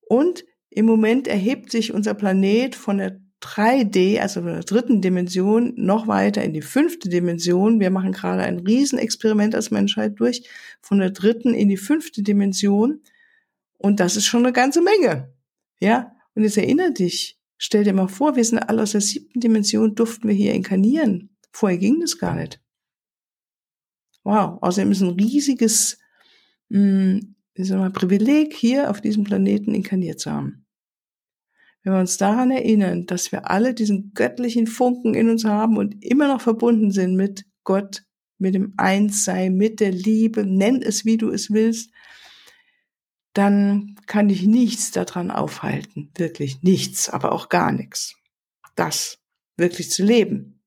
Und 0.00 0.44
im 0.68 0.84
Moment 0.84 1.28
erhebt 1.28 1.70
sich 1.70 1.94
unser 1.94 2.12
Planet 2.12 2.74
von 2.74 2.98
der 2.98 3.20
3D, 3.42 4.20
also 4.20 4.42
der 4.42 4.60
dritten 4.60 5.00
Dimension, 5.00 5.72
noch 5.76 6.06
weiter 6.06 6.44
in 6.44 6.52
die 6.52 6.62
fünfte 6.62 7.08
Dimension. 7.08 7.80
Wir 7.80 7.90
machen 7.90 8.12
gerade 8.12 8.42
ein 8.42 8.58
Riesenexperiment 8.58 9.54
als 9.54 9.70
Menschheit 9.70 10.20
durch, 10.20 10.48
von 10.82 10.98
der 10.98 11.10
dritten 11.10 11.54
in 11.54 11.68
die 11.68 11.78
fünfte 11.78 12.22
Dimension. 12.22 13.00
Und 13.78 13.98
das 13.98 14.16
ist 14.16 14.26
schon 14.26 14.44
eine 14.44 14.52
ganze 14.52 14.82
Menge. 14.82 15.32
Ja? 15.80 16.14
Und 16.34 16.42
jetzt 16.42 16.58
erinnere 16.58 16.92
dich, 16.92 17.38
stell 17.56 17.84
dir 17.84 17.94
mal 17.94 18.08
vor, 18.08 18.36
wir 18.36 18.44
sind 18.44 18.58
alle 18.58 18.82
aus 18.82 18.92
der 18.92 19.00
siebten 19.00 19.40
Dimension, 19.40 19.94
durften 19.94 20.28
wir 20.28 20.34
hier 20.34 20.52
inkarnieren. 20.52 21.30
Vorher 21.50 21.78
ging 21.78 22.00
das 22.00 22.18
gar 22.18 22.34
nicht. 22.34 22.60
Wow. 24.22 24.58
Außerdem 24.60 24.92
ist 24.92 25.00
ein 25.00 25.10
riesiges, 25.10 25.98
mh, 26.68 27.20
wie 27.54 27.64
soll 27.64 27.78
man, 27.78 27.92
Privileg, 27.92 28.54
hier 28.54 28.90
auf 28.90 29.00
diesem 29.00 29.24
Planeten 29.24 29.74
inkarniert 29.74 30.20
zu 30.20 30.30
haben. 30.30 30.66
Wenn 31.82 31.94
wir 31.94 32.00
uns 32.00 32.18
daran 32.18 32.50
erinnern, 32.50 33.06
dass 33.06 33.32
wir 33.32 33.50
alle 33.50 33.74
diesen 33.74 34.12
göttlichen 34.12 34.66
Funken 34.66 35.14
in 35.14 35.30
uns 35.30 35.44
haben 35.44 35.78
und 35.78 36.04
immer 36.04 36.28
noch 36.28 36.40
verbunden 36.40 36.90
sind 36.90 37.16
mit 37.16 37.44
Gott, 37.64 38.02
mit 38.38 38.54
dem 38.54 38.74
Einssein, 38.76 39.54
mit 39.54 39.80
der 39.80 39.92
Liebe, 39.92 40.44
nenn 40.46 40.82
es 40.82 41.04
wie 41.04 41.16
du 41.16 41.30
es 41.30 41.50
willst, 41.50 41.90
dann 43.32 43.94
kann 44.06 44.28
dich 44.28 44.44
nichts 44.44 44.90
daran 44.90 45.30
aufhalten, 45.30 46.10
wirklich 46.16 46.62
nichts, 46.62 47.08
aber 47.08 47.32
auch 47.32 47.48
gar 47.48 47.72
nichts. 47.72 48.16
Das 48.74 49.18
wirklich 49.56 49.90
zu 49.90 50.04
leben. 50.04 50.59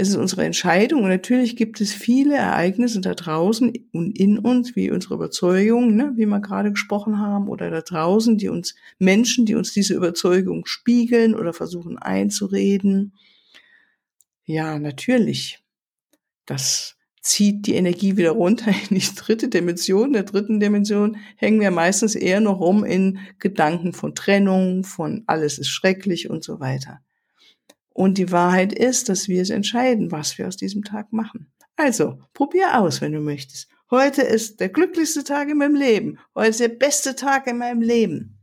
Es 0.00 0.08
ist 0.08 0.16
unsere 0.16 0.46
Entscheidung 0.46 1.02
und 1.02 1.10
natürlich 1.10 1.56
gibt 1.56 1.78
es 1.82 1.92
viele 1.92 2.34
Ereignisse 2.34 3.02
da 3.02 3.12
draußen 3.12 3.70
und 3.92 4.18
in 4.18 4.38
uns, 4.38 4.74
wie 4.74 4.90
unsere 4.90 5.12
Überzeugung, 5.12 5.94
ne, 5.94 6.14
wie 6.16 6.24
wir 6.24 6.40
gerade 6.40 6.70
gesprochen 6.70 7.18
haben, 7.18 7.48
oder 7.48 7.68
da 7.68 7.82
draußen, 7.82 8.38
die 8.38 8.48
uns 8.48 8.74
Menschen, 8.98 9.44
die 9.44 9.54
uns 9.54 9.74
diese 9.74 9.92
Überzeugung 9.92 10.64
spiegeln 10.64 11.34
oder 11.34 11.52
versuchen 11.52 11.98
einzureden. 11.98 13.12
Ja, 14.46 14.78
natürlich. 14.78 15.62
Das 16.46 16.96
zieht 17.20 17.66
die 17.66 17.74
Energie 17.74 18.16
wieder 18.16 18.30
runter 18.30 18.70
in 18.88 18.98
die 18.98 19.14
dritte 19.14 19.48
Dimension. 19.48 20.06
In 20.06 20.12
der 20.14 20.22
dritten 20.22 20.60
Dimension 20.60 21.18
hängen 21.36 21.60
wir 21.60 21.70
meistens 21.70 22.14
eher 22.14 22.40
noch 22.40 22.58
rum 22.58 22.86
in 22.86 23.18
Gedanken 23.38 23.92
von 23.92 24.14
Trennung, 24.14 24.82
von 24.82 25.24
alles 25.26 25.58
ist 25.58 25.68
schrecklich 25.68 26.30
und 26.30 26.42
so 26.42 26.58
weiter. 26.58 27.02
Und 27.92 28.18
die 28.18 28.30
Wahrheit 28.30 28.72
ist, 28.72 29.08
dass 29.08 29.28
wir 29.28 29.42
es 29.42 29.50
entscheiden, 29.50 30.12
was 30.12 30.38
wir 30.38 30.48
aus 30.48 30.56
diesem 30.56 30.84
Tag 30.84 31.12
machen. 31.12 31.52
Also, 31.76 32.18
probier 32.34 32.78
aus, 32.78 33.00
wenn 33.00 33.12
du 33.12 33.20
möchtest. 33.20 33.68
Heute 33.90 34.22
ist 34.22 34.60
der 34.60 34.68
glücklichste 34.68 35.24
Tag 35.24 35.48
in 35.48 35.58
meinem 35.58 35.74
Leben. 35.74 36.18
Heute 36.34 36.50
ist 36.50 36.60
der 36.60 36.68
beste 36.68 37.16
Tag 37.16 37.46
in 37.46 37.58
meinem 37.58 37.80
Leben 37.80 38.38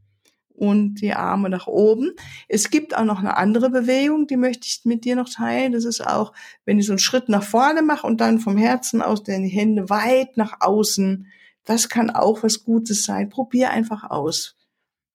und 0.58 0.96
die 0.96 1.14
Arme 1.14 1.50
nach 1.50 1.68
oben. 1.68 2.14
Es 2.48 2.70
gibt 2.70 2.98
auch 2.98 3.06
noch 3.06 3.20
eine 3.20 3.38
andere 3.38 3.70
Bewegung, 3.70 4.28
die 4.28 4.38
möchte 4.38 4.66
ich 4.66 4.82
mit 4.84 5.06
dir 5.06 5.16
noch 5.16 5.30
teilen. 5.30 5.72
Das 5.72 5.86
ist 5.86 6.06
auch, 6.06 6.34
wenn 6.66 6.80
ich 6.80 6.88
so 6.88 6.94
einen 6.94 7.00
Schritt 7.00 7.30
nach 7.30 7.44
vorne 7.44 7.84
mache 7.84 8.08
und 8.08 8.20
dann 8.20 8.40
vom 8.40 8.58
Herzen 8.58 9.02
aus 9.02 9.24
deine 9.24 9.48
Hände 9.48 9.90
weit 9.90 10.36
nach 10.36 10.58
außen. 10.60 11.28
Das 11.64 11.90
kann 11.90 12.10
auch 12.10 12.44
was 12.44 12.64
Gutes 12.64 13.04
sein. 13.04 13.30
Probier 13.30 13.70
einfach 13.70 14.10
aus. 14.10 14.56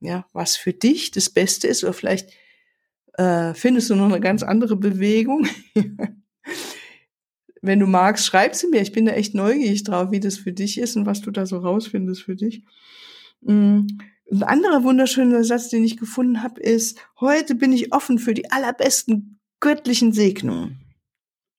Ja, 0.00 0.26
was 0.32 0.56
für 0.56 0.72
dich 0.72 1.10
das 1.10 1.28
Beste 1.28 1.66
ist 1.66 1.82
oder 1.82 1.92
vielleicht 1.92 2.30
äh, 3.14 3.54
findest 3.54 3.90
du 3.90 3.94
noch 3.94 4.06
eine 4.06 4.20
ganz 4.20 4.42
andere 4.42 4.76
Bewegung. 4.76 5.46
Wenn 7.62 7.78
du 7.78 7.86
magst, 7.86 8.26
schreib 8.26 8.54
sie 8.54 8.68
mir. 8.68 8.80
Ich 8.80 8.92
bin 8.92 9.06
da 9.06 9.12
echt 9.12 9.34
neugierig 9.34 9.84
drauf, 9.84 10.10
wie 10.10 10.20
das 10.20 10.36
für 10.36 10.52
dich 10.52 10.78
ist 10.78 10.96
und 10.96 11.06
was 11.06 11.20
du 11.20 11.30
da 11.30 11.46
so 11.46 11.58
rausfindest 11.58 12.22
für 12.22 12.36
dich. 12.36 12.64
Mm. 13.40 13.86
Ein 14.30 14.42
anderer 14.44 14.82
wunderschöner 14.82 15.44
Satz, 15.44 15.68
den 15.68 15.84
ich 15.84 15.98
gefunden 15.98 16.42
habe, 16.42 16.58
ist, 16.58 16.98
heute 17.20 17.54
bin 17.54 17.70
ich 17.70 17.92
offen 17.92 18.18
für 18.18 18.32
die 18.32 18.50
allerbesten 18.50 19.38
göttlichen 19.60 20.14
Segnungen. 20.14 20.80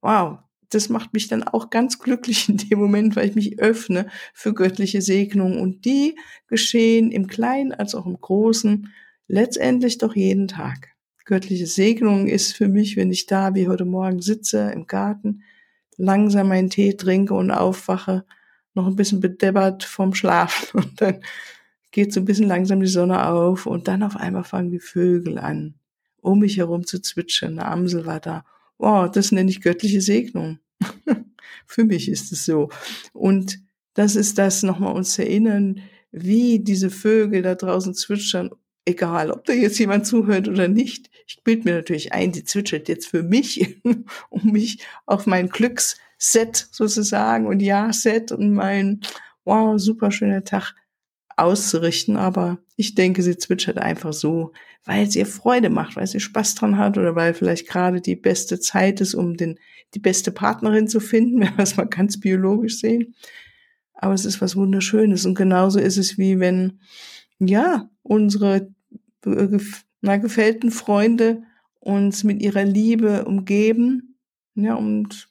Wow, 0.02 0.40
das 0.70 0.90
macht 0.90 1.14
mich 1.14 1.28
dann 1.28 1.44
auch 1.44 1.70
ganz 1.70 2.00
glücklich 2.00 2.50
in 2.50 2.58
dem 2.58 2.80
Moment, 2.80 3.16
weil 3.16 3.30
ich 3.30 3.36
mich 3.36 3.60
öffne 3.60 4.08
für 4.34 4.56
göttliche 4.56 5.04
Segnungen. 5.04 5.60
Und 5.60 5.86
die 5.86 6.18
geschehen 6.48 7.12
im 7.12 7.28
Kleinen 7.28 7.74
als 7.74 7.94
auch 7.94 8.08
im 8.08 8.20
Großen, 8.20 8.92
letztendlich 9.28 10.00
doch 10.00 10.16
jeden 10.16 10.48
Tag. 10.48 10.93
Göttliche 11.26 11.68
Segnung 11.68 12.28
ist 12.28 12.54
für 12.54 12.68
mich, 12.68 12.98
wenn 12.98 13.12
ich 13.12 13.26
da 13.26 13.56
wie 13.56 13.68
heute 13.68 13.86
Morgen 13.86 14.22
sitze 14.22 14.72
im 14.74 14.88
Garten, 14.88 15.44
langsam 15.98 16.50
meinen 16.50 16.70
Tee 16.70 16.94
trinke 16.94 17.34
und 17.34 17.52
aufwache, 17.52 18.26
noch 18.74 18.88
ein 18.88 18.96
bisschen 18.96 19.20
bedeppert 19.20 19.84
vom 19.84 20.14
Schlafen 20.14 20.80
und 20.84 21.02
dann 21.02 21.22
geht 21.92 22.12
so 22.12 22.20
ein 22.20 22.26
bisschen 22.26 22.48
langsam 22.48 22.80
die 22.80 22.88
Sonne 22.88 23.28
auf 23.28 23.68
und 23.68 23.88
dann 23.88 24.04
auf 24.04 24.18
einmal 24.18 24.44
fangen 24.44 24.72
die 24.72 24.80
Vögel 24.80 25.38
an, 25.38 25.76
um 26.22 26.40
mich 26.40 26.58
herum 26.58 26.86
zu 26.86 27.00
zwitschern. 27.00 27.60
Eine 27.60 27.68
Amsel 27.68 28.06
war 28.06 28.20
da. 28.20 28.44
Wow, 28.80 29.12
das 29.12 29.32
nenne 29.32 29.52
ich 29.52 29.62
göttliche 29.62 30.02
Segnung. 30.02 30.60
Für 31.68 31.84
mich 31.84 32.10
ist 32.10 32.32
es 32.32 32.46
so. 32.46 32.70
Und 33.14 33.60
das 33.94 34.16
ist 34.16 34.40
das, 34.40 34.64
nochmal 34.64 34.96
uns 34.96 35.18
erinnern, 35.20 35.82
wie 36.12 36.60
diese 36.60 36.90
Vögel 36.90 37.44
da 37.44 37.54
draußen 37.54 37.94
zwitschern, 37.94 38.50
egal, 38.86 39.32
ob 39.32 39.46
da 39.46 39.54
jetzt 39.54 39.80
jemand 39.80 40.06
zuhört 40.06 40.48
oder 40.48 40.68
nicht. 40.68 41.10
Ich 41.28 41.44
bild 41.44 41.66
mir 41.66 41.76
natürlich 41.76 42.14
ein, 42.14 42.32
die 42.32 42.44
zwitschert 42.44 42.90
jetzt 42.90 43.08
für 43.08 43.24
mich, 43.24 43.82
um 44.30 44.52
mich 44.52 44.86
auf 45.06 45.26
mein 45.26 45.50
Glücksset 45.50 46.68
sozusagen 46.72 47.48
und 47.48 47.62
Ja-Set 47.62 48.32
und 48.32 48.54
mein, 48.54 49.02
wow, 49.46 49.80
super 49.80 50.12
schöner 50.12 50.44
Tag 50.44 50.76
auszurichten, 51.36 52.18
aber 52.18 52.60
ich 52.76 52.96
denke, 52.96 53.24
sie 53.24 53.38
zwitschert 53.38 53.78
einfach 53.78 54.14
so, 54.14 54.52
weil 54.86 55.08
es 55.08 55.16
ihr 55.16 55.26
Freude 55.26 55.70
macht, 55.70 55.96
weil 55.96 56.08
sie 56.08 56.20
Spaß 56.20 56.56
dran 56.56 56.78
hat 56.78 56.98
oder 56.98 57.16
weil 57.16 57.34
vielleicht 57.34 57.68
gerade 57.68 58.02
die 58.02 58.16
beste 58.16 58.60
Zeit 58.60 59.02
ist, 59.02 59.14
um 59.14 59.36
den, 59.36 59.60
die 59.94 60.00
beste 60.00 60.32
Partnerin 60.32 60.88
zu 60.88 61.00
finden, 61.00 61.40
wenn 61.42 61.58
wir 61.58 61.64
es 61.64 61.78
mal 61.78 61.88
ganz 61.88 62.20
biologisch 62.20 62.80
sehen. 62.80 63.16
Aber 63.94 64.14
es 64.14 64.26
ist 64.26 64.42
was 64.42 64.56
Wunderschönes 64.56 65.26
und 65.26 65.36
genauso 65.36 65.80
ist 65.80 65.98
es 65.98 66.18
wie 66.18 66.40
wenn, 66.40 66.80
ja, 67.48 67.90
unsere 68.02 68.74
äh, 69.26 69.60
na, 70.02 70.18
gefällten 70.18 70.72
Freunde 70.72 71.44
uns 71.80 72.24
mit 72.24 72.42
ihrer 72.42 72.64
Liebe 72.64 73.26
umgeben, 73.26 74.18
ja, 74.56 74.76
und 74.76 75.30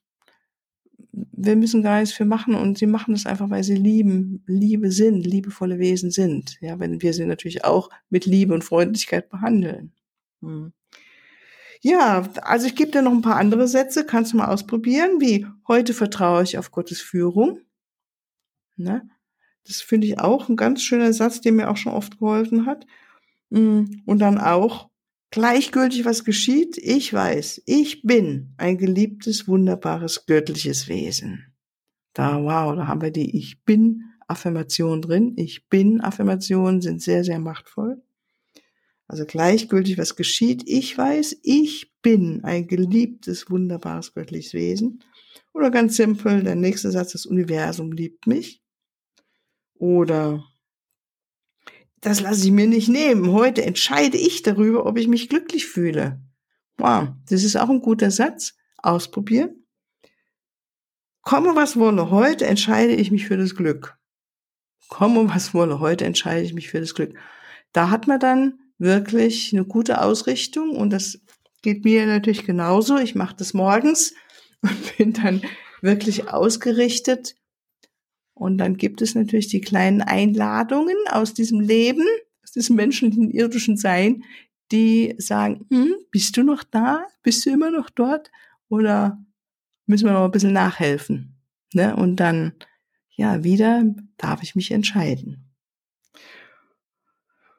wir 1.12 1.57
müssen 1.57 1.83
gar 1.83 2.00
nichts 2.00 2.14
für 2.14 2.25
machen 2.25 2.54
und 2.54 2.78
sie 2.78 2.87
machen 2.87 3.12
das 3.12 3.26
einfach, 3.26 3.50
weil 3.50 3.62
sie 3.62 3.76
lieben, 3.76 4.42
Liebe 4.47 4.90
sind, 4.90 5.26
liebevolle 5.26 5.78
Wesen 5.78 6.11
sind. 6.11 6.57
Ja, 6.61 6.78
wenn 6.78 7.02
wir 7.02 7.12
sie 7.12 7.26
natürlich 7.26 7.64
auch 7.64 7.90
mit 8.09 8.25
Liebe 8.25 8.54
und 8.54 8.64
Freundlichkeit 8.64 9.28
behandeln. 9.28 9.92
Hm. 10.40 10.73
Ja, 11.83 12.28
also 12.42 12.66
ich 12.66 12.76
gebe 12.76 12.92
dir 12.92 13.02
noch 13.02 13.12
ein 13.12 13.23
paar 13.23 13.37
andere 13.37 13.69
Sätze, 13.69 14.07
kannst 14.07 14.33
du 14.33 14.37
mal 14.37 14.49
ausprobieren, 14.49 15.21
wie 15.21 15.47
heute 15.66 15.95
vertraue 15.95 16.45
ich 16.45 16.57
auf 16.57 16.71
Gottes 16.71 17.00
Führung. 17.00 17.61
Ne? 18.76 19.09
Das 19.66 19.81
finde 19.81 20.07
ich 20.07 20.19
auch 20.19 20.49
ein 20.49 20.57
ganz 20.57 20.83
schöner 20.83 21.12
Satz, 21.12 21.40
der 21.40 21.52
mir 21.52 21.71
auch 21.71 21.76
schon 21.76 21.92
oft 21.92 22.19
geholfen 22.19 22.66
hat. 22.66 22.87
Hm. 23.50 24.02
Und 24.07 24.19
dann 24.19 24.38
auch, 24.38 24.90
Gleichgültig, 25.33 26.04
was 26.04 26.25
geschieht, 26.25 26.76
ich 26.76 27.11
weiß, 27.11 27.62
ich 27.64 28.02
bin 28.02 28.52
ein 28.59 28.76
geliebtes, 28.76 29.49
wunderbares, 29.49 30.26
göttliches 30.26 30.88
Wesen. 30.88 31.54
Da, 32.12 32.42
wow, 32.42 32.76
da 32.76 32.87
haben 32.87 33.00
wir 33.00 33.11
die 33.11 33.35
Ich 33.38 33.64
bin 33.64 34.04
Affirmation 34.28 35.00
drin. 35.00 35.33
Ich 35.37 35.71
bin 35.71 36.02
Affirmationen 36.02 36.83
sind 36.83 37.00
sehr, 37.00 37.25
sehr 37.25 37.38
machtvoll. 37.38 38.02
Also 39.09 39.25
gleichgültig, 39.25 39.97
was 39.97 40.16
geschieht, 40.16 40.64
ich 40.66 40.97
weiß, 40.99 41.38
ich 41.42 41.95
bin 42.02 42.45
ein 42.45 42.66
geliebtes, 42.66 43.50
wunderbares, 43.50 44.12
göttliches 44.12 44.52
Wesen. 44.52 45.02
Oder 45.54 45.71
ganz 45.71 45.97
simpel, 45.97 46.42
der 46.42 46.57
nächste 46.57 46.90
Satz, 46.90 47.12
das 47.12 47.25
Universum 47.25 47.92
liebt 47.92 48.26
mich. 48.26 48.62
Oder 49.82 50.44
das 52.00 52.20
lasse 52.20 52.44
ich 52.44 52.52
mir 52.52 52.68
nicht 52.68 52.88
nehmen. 52.88 53.32
Heute 53.32 53.64
entscheide 53.64 54.16
ich 54.16 54.42
darüber, 54.42 54.86
ob 54.86 54.96
ich 54.96 55.08
mich 55.08 55.28
glücklich 55.28 55.66
fühle. 55.66 56.22
Wow, 56.78 57.08
das 57.28 57.42
ist 57.42 57.56
auch 57.56 57.68
ein 57.68 57.82
guter 57.82 58.12
Satz. 58.12 58.54
Ausprobieren. 58.76 59.66
Komme 61.22 61.56
was 61.56 61.76
wolle, 61.76 62.10
heute 62.10 62.46
entscheide 62.46 62.94
ich 62.94 63.10
mich 63.10 63.26
für 63.26 63.36
das 63.36 63.56
Glück. 63.56 63.98
Komme 64.88 65.28
was 65.28 65.52
wolle, 65.52 65.80
heute 65.80 66.04
entscheide 66.04 66.45
ich 66.45 66.54
mich 66.54 66.71
für 66.71 66.78
das 66.78 66.95
Glück. 66.95 67.18
Da 67.73 67.90
hat 67.90 68.06
man 68.06 68.21
dann 68.21 68.60
wirklich 68.78 69.52
eine 69.52 69.64
gute 69.64 70.00
Ausrichtung 70.00 70.76
und 70.76 70.90
das 70.90 71.21
geht 71.60 71.84
mir 71.84 72.06
natürlich 72.06 72.47
genauso. 72.47 72.99
Ich 72.99 73.16
mache 73.16 73.34
das 73.36 73.52
morgens 73.52 74.14
und 74.62 74.97
bin 74.97 75.12
dann 75.12 75.42
wirklich 75.80 76.28
ausgerichtet 76.28 77.34
und 78.34 78.58
dann 78.58 78.76
gibt 78.76 79.02
es 79.02 79.14
natürlich 79.14 79.49
die 79.49 79.60
kleinen 79.60 80.02
Einladungen 80.02 80.97
aus 81.10 81.34
diesem 81.34 81.60
Leben, 81.60 82.04
aus 82.42 82.52
diesem 82.52 82.76
menschlichen 82.76 83.30
irdischen 83.30 83.76
Sein, 83.76 84.25
die 84.71 85.14
sagen, 85.18 85.66
hm, 85.71 85.95
bist 86.10 86.36
du 86.36 86.42
noch 86.42 86.64
da? 86.64 87.06
Bist 87.23 87.45
du 87.45 87.50
immer 87.50 87.71
noch 87.71 87.90
dort? 87.90 88.30
Oder 88.68 89.23
müssen 89.86 90.06
wir 90.06 90.12
noch 90.12 90.25
ein 90.25 90.30
bisschen 90.30 90.54
nachhelfen? 90.54 91.36
Ne? 91.75 91.95
Und 91.95 92.16
dann, 92.16 92.54
ja, 93.10 93.45
wieder 93.45 93.84
darf 94.16 94.42
ich 94.42 94.54
mich 94.54 94.71
entscheiden. 94.71 95.50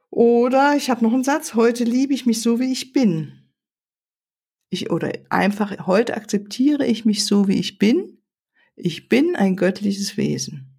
Oder 0.10 0.76
ich 0.76 0.90
habe 0.90 1.04
noch 1.04 1.14
einen 1.14 1.24
Satz, 1.24 1.54
heute 1.54 1.84
liebe 1.84 2.14
ich 2.14 2.26
mich 2.26 2.42
so, 2.42 2.60
wie 2.60 2.72
ich 2.72 2.94
bin. 2.94 3.52
Ich, 4.70 4.90
oder 4.90 5.12
einfach, 5.30 5.86
heute 5.86 6.16
akzeptiere 6.16 6.86
ich 6.86 7.06
mich 7.06 7.26
so, 7.26 7.48
wie 7.48 7.60
ich 7.60 7.78
bin 7.78 8.23
ich 8.76 9.10
bin 9.10 9.36
ein 9.36 9.56
göttliches 9.56 10.18
Wesen. 10.18 10.74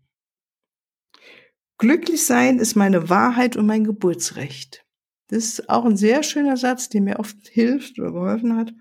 Glücklich 1.79 2.25
sein 2.25 2.59
ist 2.59 2.77
meine 2.77 3.09
Wahrheit 3.11 3.57
und 3.57 3.67
mein 3.67 3.85
Geburtsrecht. 3.85 4.85
Das 5.29 5.45
ist 5.45 5.69
auch 5.69 5.85
ein 5.85 5.97
sehr 5.97 6.23
schöner 6.23 6.57
Satz, 6.57 6.89
der 6.89 7.01
mir 7.01 7.19
oft 7.19 7.49
hilft 7.49 7.99
oder 7.99 8.13
geholfen 8.13 8.57
hat. 8.57 8.73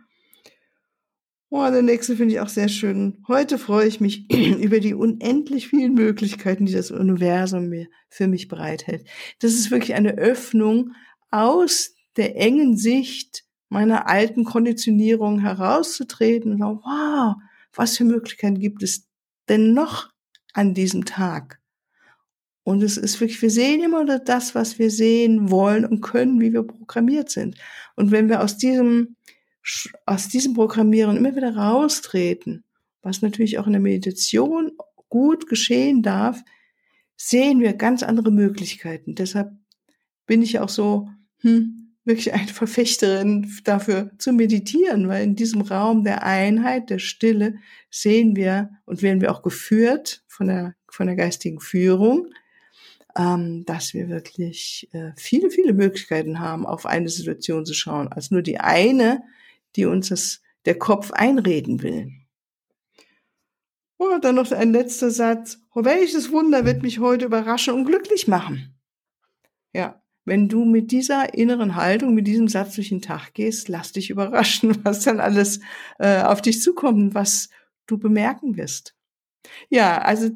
Oh, 1.49 1.69
der 1.69 1.83
nächste 1.83 2.15
finde 2.15 2.33
ich 2.33 2.39
auch 2.39 2.49
sehr 2.49 2.67
schön. 2.67 3.23
Heute 3.27 3.59
freue 3.59 3.87
ich 3.87 3.99
mich 3.99 4.31
über 4.59 4.79
die 4.79 4.93
unendlich 4.93 5.67
vielen 5.67 5.93
Möglichkeiten, 5.93 6.65
die 6.65 6.73
das 6.73 6.91
Universum 6.91 7.69
mir 7.69 7.87
für 8.09 8.27
mich 8.27 8.47
bereithält. 8.47 9.07
Das 9.39 9.53
ist 9.53 9.69
wirklich 9.69 9.93
eine 9.93 10.17
Öffnung 10.17 10.93
aus 11.29 11.93
der 12.17 12.37
engen 12.37 12.75
Sicht 12.77 13.43
meiner 13.69 14.07
alten 14.07 14.45
Konditionierung 14.45 15.39
herauszutreten 15.39 16.59
wow, 16.59 17.35
was 17.73 17.97
für 17.97 18.05
Möglichkeiten 18.05 18.59
gibt 18.59 18.83
es 18.83 19.07
denn 19.49 19.73
noch 19.73 20.11
an 20.53 20.73
diesem 20.73 21.05
Tag? 21.05 21.59
Und 22.63 22.81
es 22.81 22.97
ist 22.97 23.19
wirklich, 23.19 23.41
wir 23.41 23.49
sehen 23.49 23.83
immer 23.83 24.05
nur 24.05 24.19
das, 24.19 24.55
was 24.55 24.79
wir 24.79 24.89
sehen 24.89 25.51
wollen 25.51 25.85
und 25.85 26.01
können, 26.01 26.39
wie 26.39 26.53
wir 26.53 26.63
programmiert 26.63 27.29
sind. 27.29 27.57
Und 27.95 28.11
wenn 28.11 28.29
wir 28.29 28.41
aus 28.41 28.57
diesem, 28.57 29.17
aus 30.05 30.29
diesem 30.29 30.53
Programmieren 30.53 31.17
immer 31.17 31.35
wieder 31.35 31.55
raustreten, 31.55 32.63
was 33.01 33.21
natürlich 33.21 33.59
auch 33.59 33.67
in 33.67 33.73
der 33.73 33.81
Meditation 33.81 34.71
gut 35.09 35.47
geschehen 35.47 36.01
darf, 36.01 36.41
sehen 37.17 37.59
wir 37.59 37.73
ganz 37.73 38.01
andere 38.01 38.31
Möglichkeiten. 38.31 39.13
Deshalb 39.15 39.51
bin 40.25 40.41
ich 40.41 40.59
auch 40.59 40.69
so, 40.69 41.09
hm, 41.39 41.82
wirklich 42.05 42.33
eine 42.33 42.47
Verfechterin 42.47 43.51
dafür 43.63 44.11
zu 44.17 44.33
meditieren, 44.33 45.07
weil 45.07 45.23
in 45.23 45.35
diesem 45.35 45.61
Raum 45.61 46.03
der 46.03 46.23
Einheit, 46.23 46.89
der 46.89 46.99
Stille 46.99 47.55
sehen 47.89 48.35
wir 48.35 48.69
und 48.85 49.01
werden 49.01 49.21
wir 49.21 49.31
auch 49.31 49.41
geführt 49.41 50.23
von 50.27 50.47
der, 50.47 50.75
von 50.89 51.07
der 51.07 51.15
geistigen 51.15 51.59
Führung, 51.59 52.27
ähm, 53.17 53.63
dass 53.65 53.93
wir 53.93 54.09
wirklich 54.09 54.89
äh, 54.91 55.11
viele, 55.15 55.49
viele 55.49 55.73
Möglichkeiten 55.73 56.39
haben, 56.39 56.65
auf 56.65 56.85
eine 56.85 57.09
Situation 57.09 57.65
zu 57.65 57.73
schauen, 57.73 58.09
als 58.09 58.31
nur 58.31 58.41
die 58.41 58.59
eine, 58.59 59.23
die 59.75 59.85
uns 59.85 60.09
das, 60.09 60.41
der 60.65 60.77
Kopf 60.77 61.11
einreden 61.11 61.81
will. 61.83 62.11
Und 63.97 64.25
dann 64.25 64.35
noch 64.35 64.51
ein 64.51 64.73
letzter 64.73 65.11
Satz. 65.11 65.59
Oh, 65.73 65.85
welches 65.85 66.31
Wunder 66.31 66.65
wird 66.65 66.83
mich 66.83 66.99
heute 66.99 67.25
überraschen 67.25 67.73
und 67.73 67.85
glücklich 67.85 68.27
machen? 68.27 68.75
Ja, 69.71 70.02
wenn 70.25 70.47
du 70.47 70.65
mit 70.65 70.91
dieser 70.91 71.33
inneren 71.33 71.75
Haltung, 71.75 72.13
mit 72.13 72.27
diesem 72.27 72.47
Satz 72.47 72.75
durch 72.75 72.89
den 72.89 73.01
Tag 73.01 73.33
gehst, 73.33 73.67
lass 73.67 73.91
dich 73.91 74.09
überraschen, 74.09 74.77
was 74.83 75.03
dann 75.03 75.19
alles 75.19 75.59
äh, 75.99 76.21
auf 76.21 76.41
dich 76.41 76.61
zukommt, 76.61 77.13
was 77.13 77.49
du 77.87 77.97
bemerken 77.97 78.57
wirst. 78.57 78.95
Ja, 79.69 79.97
also 79.99 80.29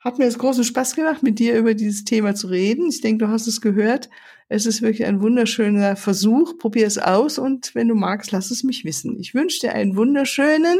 hat 0.00 0.18
mir 0.18 0.26
es 0.26 0.38
großen 0.38 0.64
Spaß 0.64 0.94
gemacht, 0.94 1.22
mit 1.22 1.38
dir 1.38 1.58
über 1.58 1.74
dieses 1.74 2.04
Thema 2.04 2.34
zu 2.34 2.46
reden. 2.46 2.88
Ich 2.88 3.00
denke, 3.00 3.26
du 3.26 3.30
hast 3.30 3.46
es 3.46 3.60
gehört. 3.60 4.08
Es 4.48 4.64
ist 4.64 4.80
wirklich 4.80 5.04
ein 5.06 5.20
wunderschöner 5.20 5.96
Versuch. 5.96 6.56
Probier 6.56 6.86
es 6.86 6.98
aus 6.98 7.38
und 7.38 7.74
wenn 7.74 7.88
du 7.88 7.94
magst, 7.94 8.30
lass 8.30 8.50
es 8.50 8.64
mich 8.64 8.84
wissen. 8.84 9.18
Ich 9.18 9.34
wünsche 9.34 9.60
dir 9.60 9.74
einen 9.74 9.96
wunderschönen, 9.96 10.78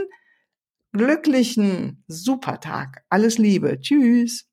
glücklichen, 0.93 2.05
super 2.07 2.61
Tag. 2.61 3.05
Alles 3.11 3.39
Liebe. 3.39 3.79
Tschüss. 3.81 4.48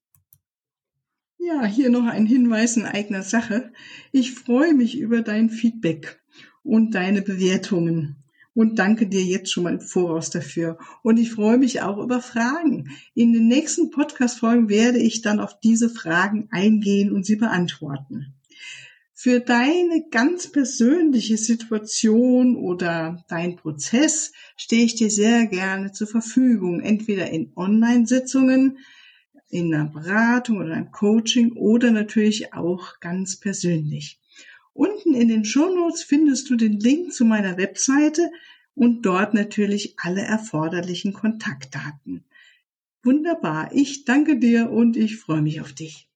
Ja, 1.38 1.66
hier 1.66 1.90
noch 1.90 2.06
ein 2.06 2.26
Hinweis 2.26 2.78
in 2.78 2.86
eigener 2.86 3.24
Sache. 3.24 3.72
Ich 4.12 4.34
freue 4.34 4.74
mich 4.74 4.98
über 4.98 5.22
dein 5.22 5.50
Feedback 5.50 6.20
und 6.64 6.96
deine 6.96 7.22
Bewertungen 7.22 8.16
und 8.56 8.80
danke 8.80 9.08
dir 9.08 9.22
jetzt 9.22 9.52
schon 9.52 9.66
mal 9.66 9.74
im 9.74 9.82
Voraus 9.82 10.30
dafür. 10.30 10.80
Und 11.04 11.18
ich 11.18 11.32
freue 11.32 11.58
mich 11.58 11.82
auch 11.82 11.98
über 11.98 12.22
Fragen. 12.22 12.90
In 13.14 13.34
den 13.34 13.48
nächsten 13.48 13.92
Podcast-Folgen 13.92 14.70
werde 14.70 14.98
ich 14.98 15.22
dann 15.22 15.40
auf 15.40 15.60
diese 15.60 15.90
Fragen 15.90 16.48
eingehen 16.52 17.12
und 17.12 17.26
sie 17.26 17.36
beantworten. 17.36 18.34
Für 19.14 19.40
deine 19.40 20.06
ganz 20.12 20.52
persönliche 20.52 21.38
Situation 21.38 22.56
oder 22.56 23.24
dein 23.28 23.56
Prozess 23.56 24.34
stehe 24.56 24.86
ich 24.86 24.96
dir 24.96 25.10
sehr 25.10 25.48
gerne 25.48 25.92
zur 25.92 26.08
Verfügung, 26.08 26.80
entweder 26.80 27.30
in 27.30 27.52
Online-Sitzungen, 27.56 28.78
in 29.50 29.74
einer 29.74 29.86
Beratung 29.86 30.58
oder 30.58 30.74
einem 30.74 30.92
Coaching 30.92 31.54
oder 31.54 31.92
natürlich 31.92 32.54
auch 32.54 33.00
ganz 33.00 33.40
persönlich. 33.40 34.20
Unten 34.74 35.14
in 35.14 35.30
den 35.30 35.46
Shownotes 35.46 36.04
findest 36.04 36.50
du 36.50 36.56
den 36.56 36.80
Link 36.80 37.14
zu 37.14 37.26
meiner 37.26 37.58
Webseite 37.58 38.30
und 38.74 39.04
dort 39.04 39.34
natürlich 39.34 39.96
alle 39.98 40.22
erforderlichen 40.22 41.14
Kontaktdaten. 41.14 42.26
Wunderbar. 43.04 43.70
Ich 43.72 44.04
danke 44.04 44.38
dir 44.38 44.72
und 44.72 44.98
ich 44.98 45.18
freue 45.18 45.42
mich 45.42 45.62
auf 45.62 45.74
dich. 45.74 46.10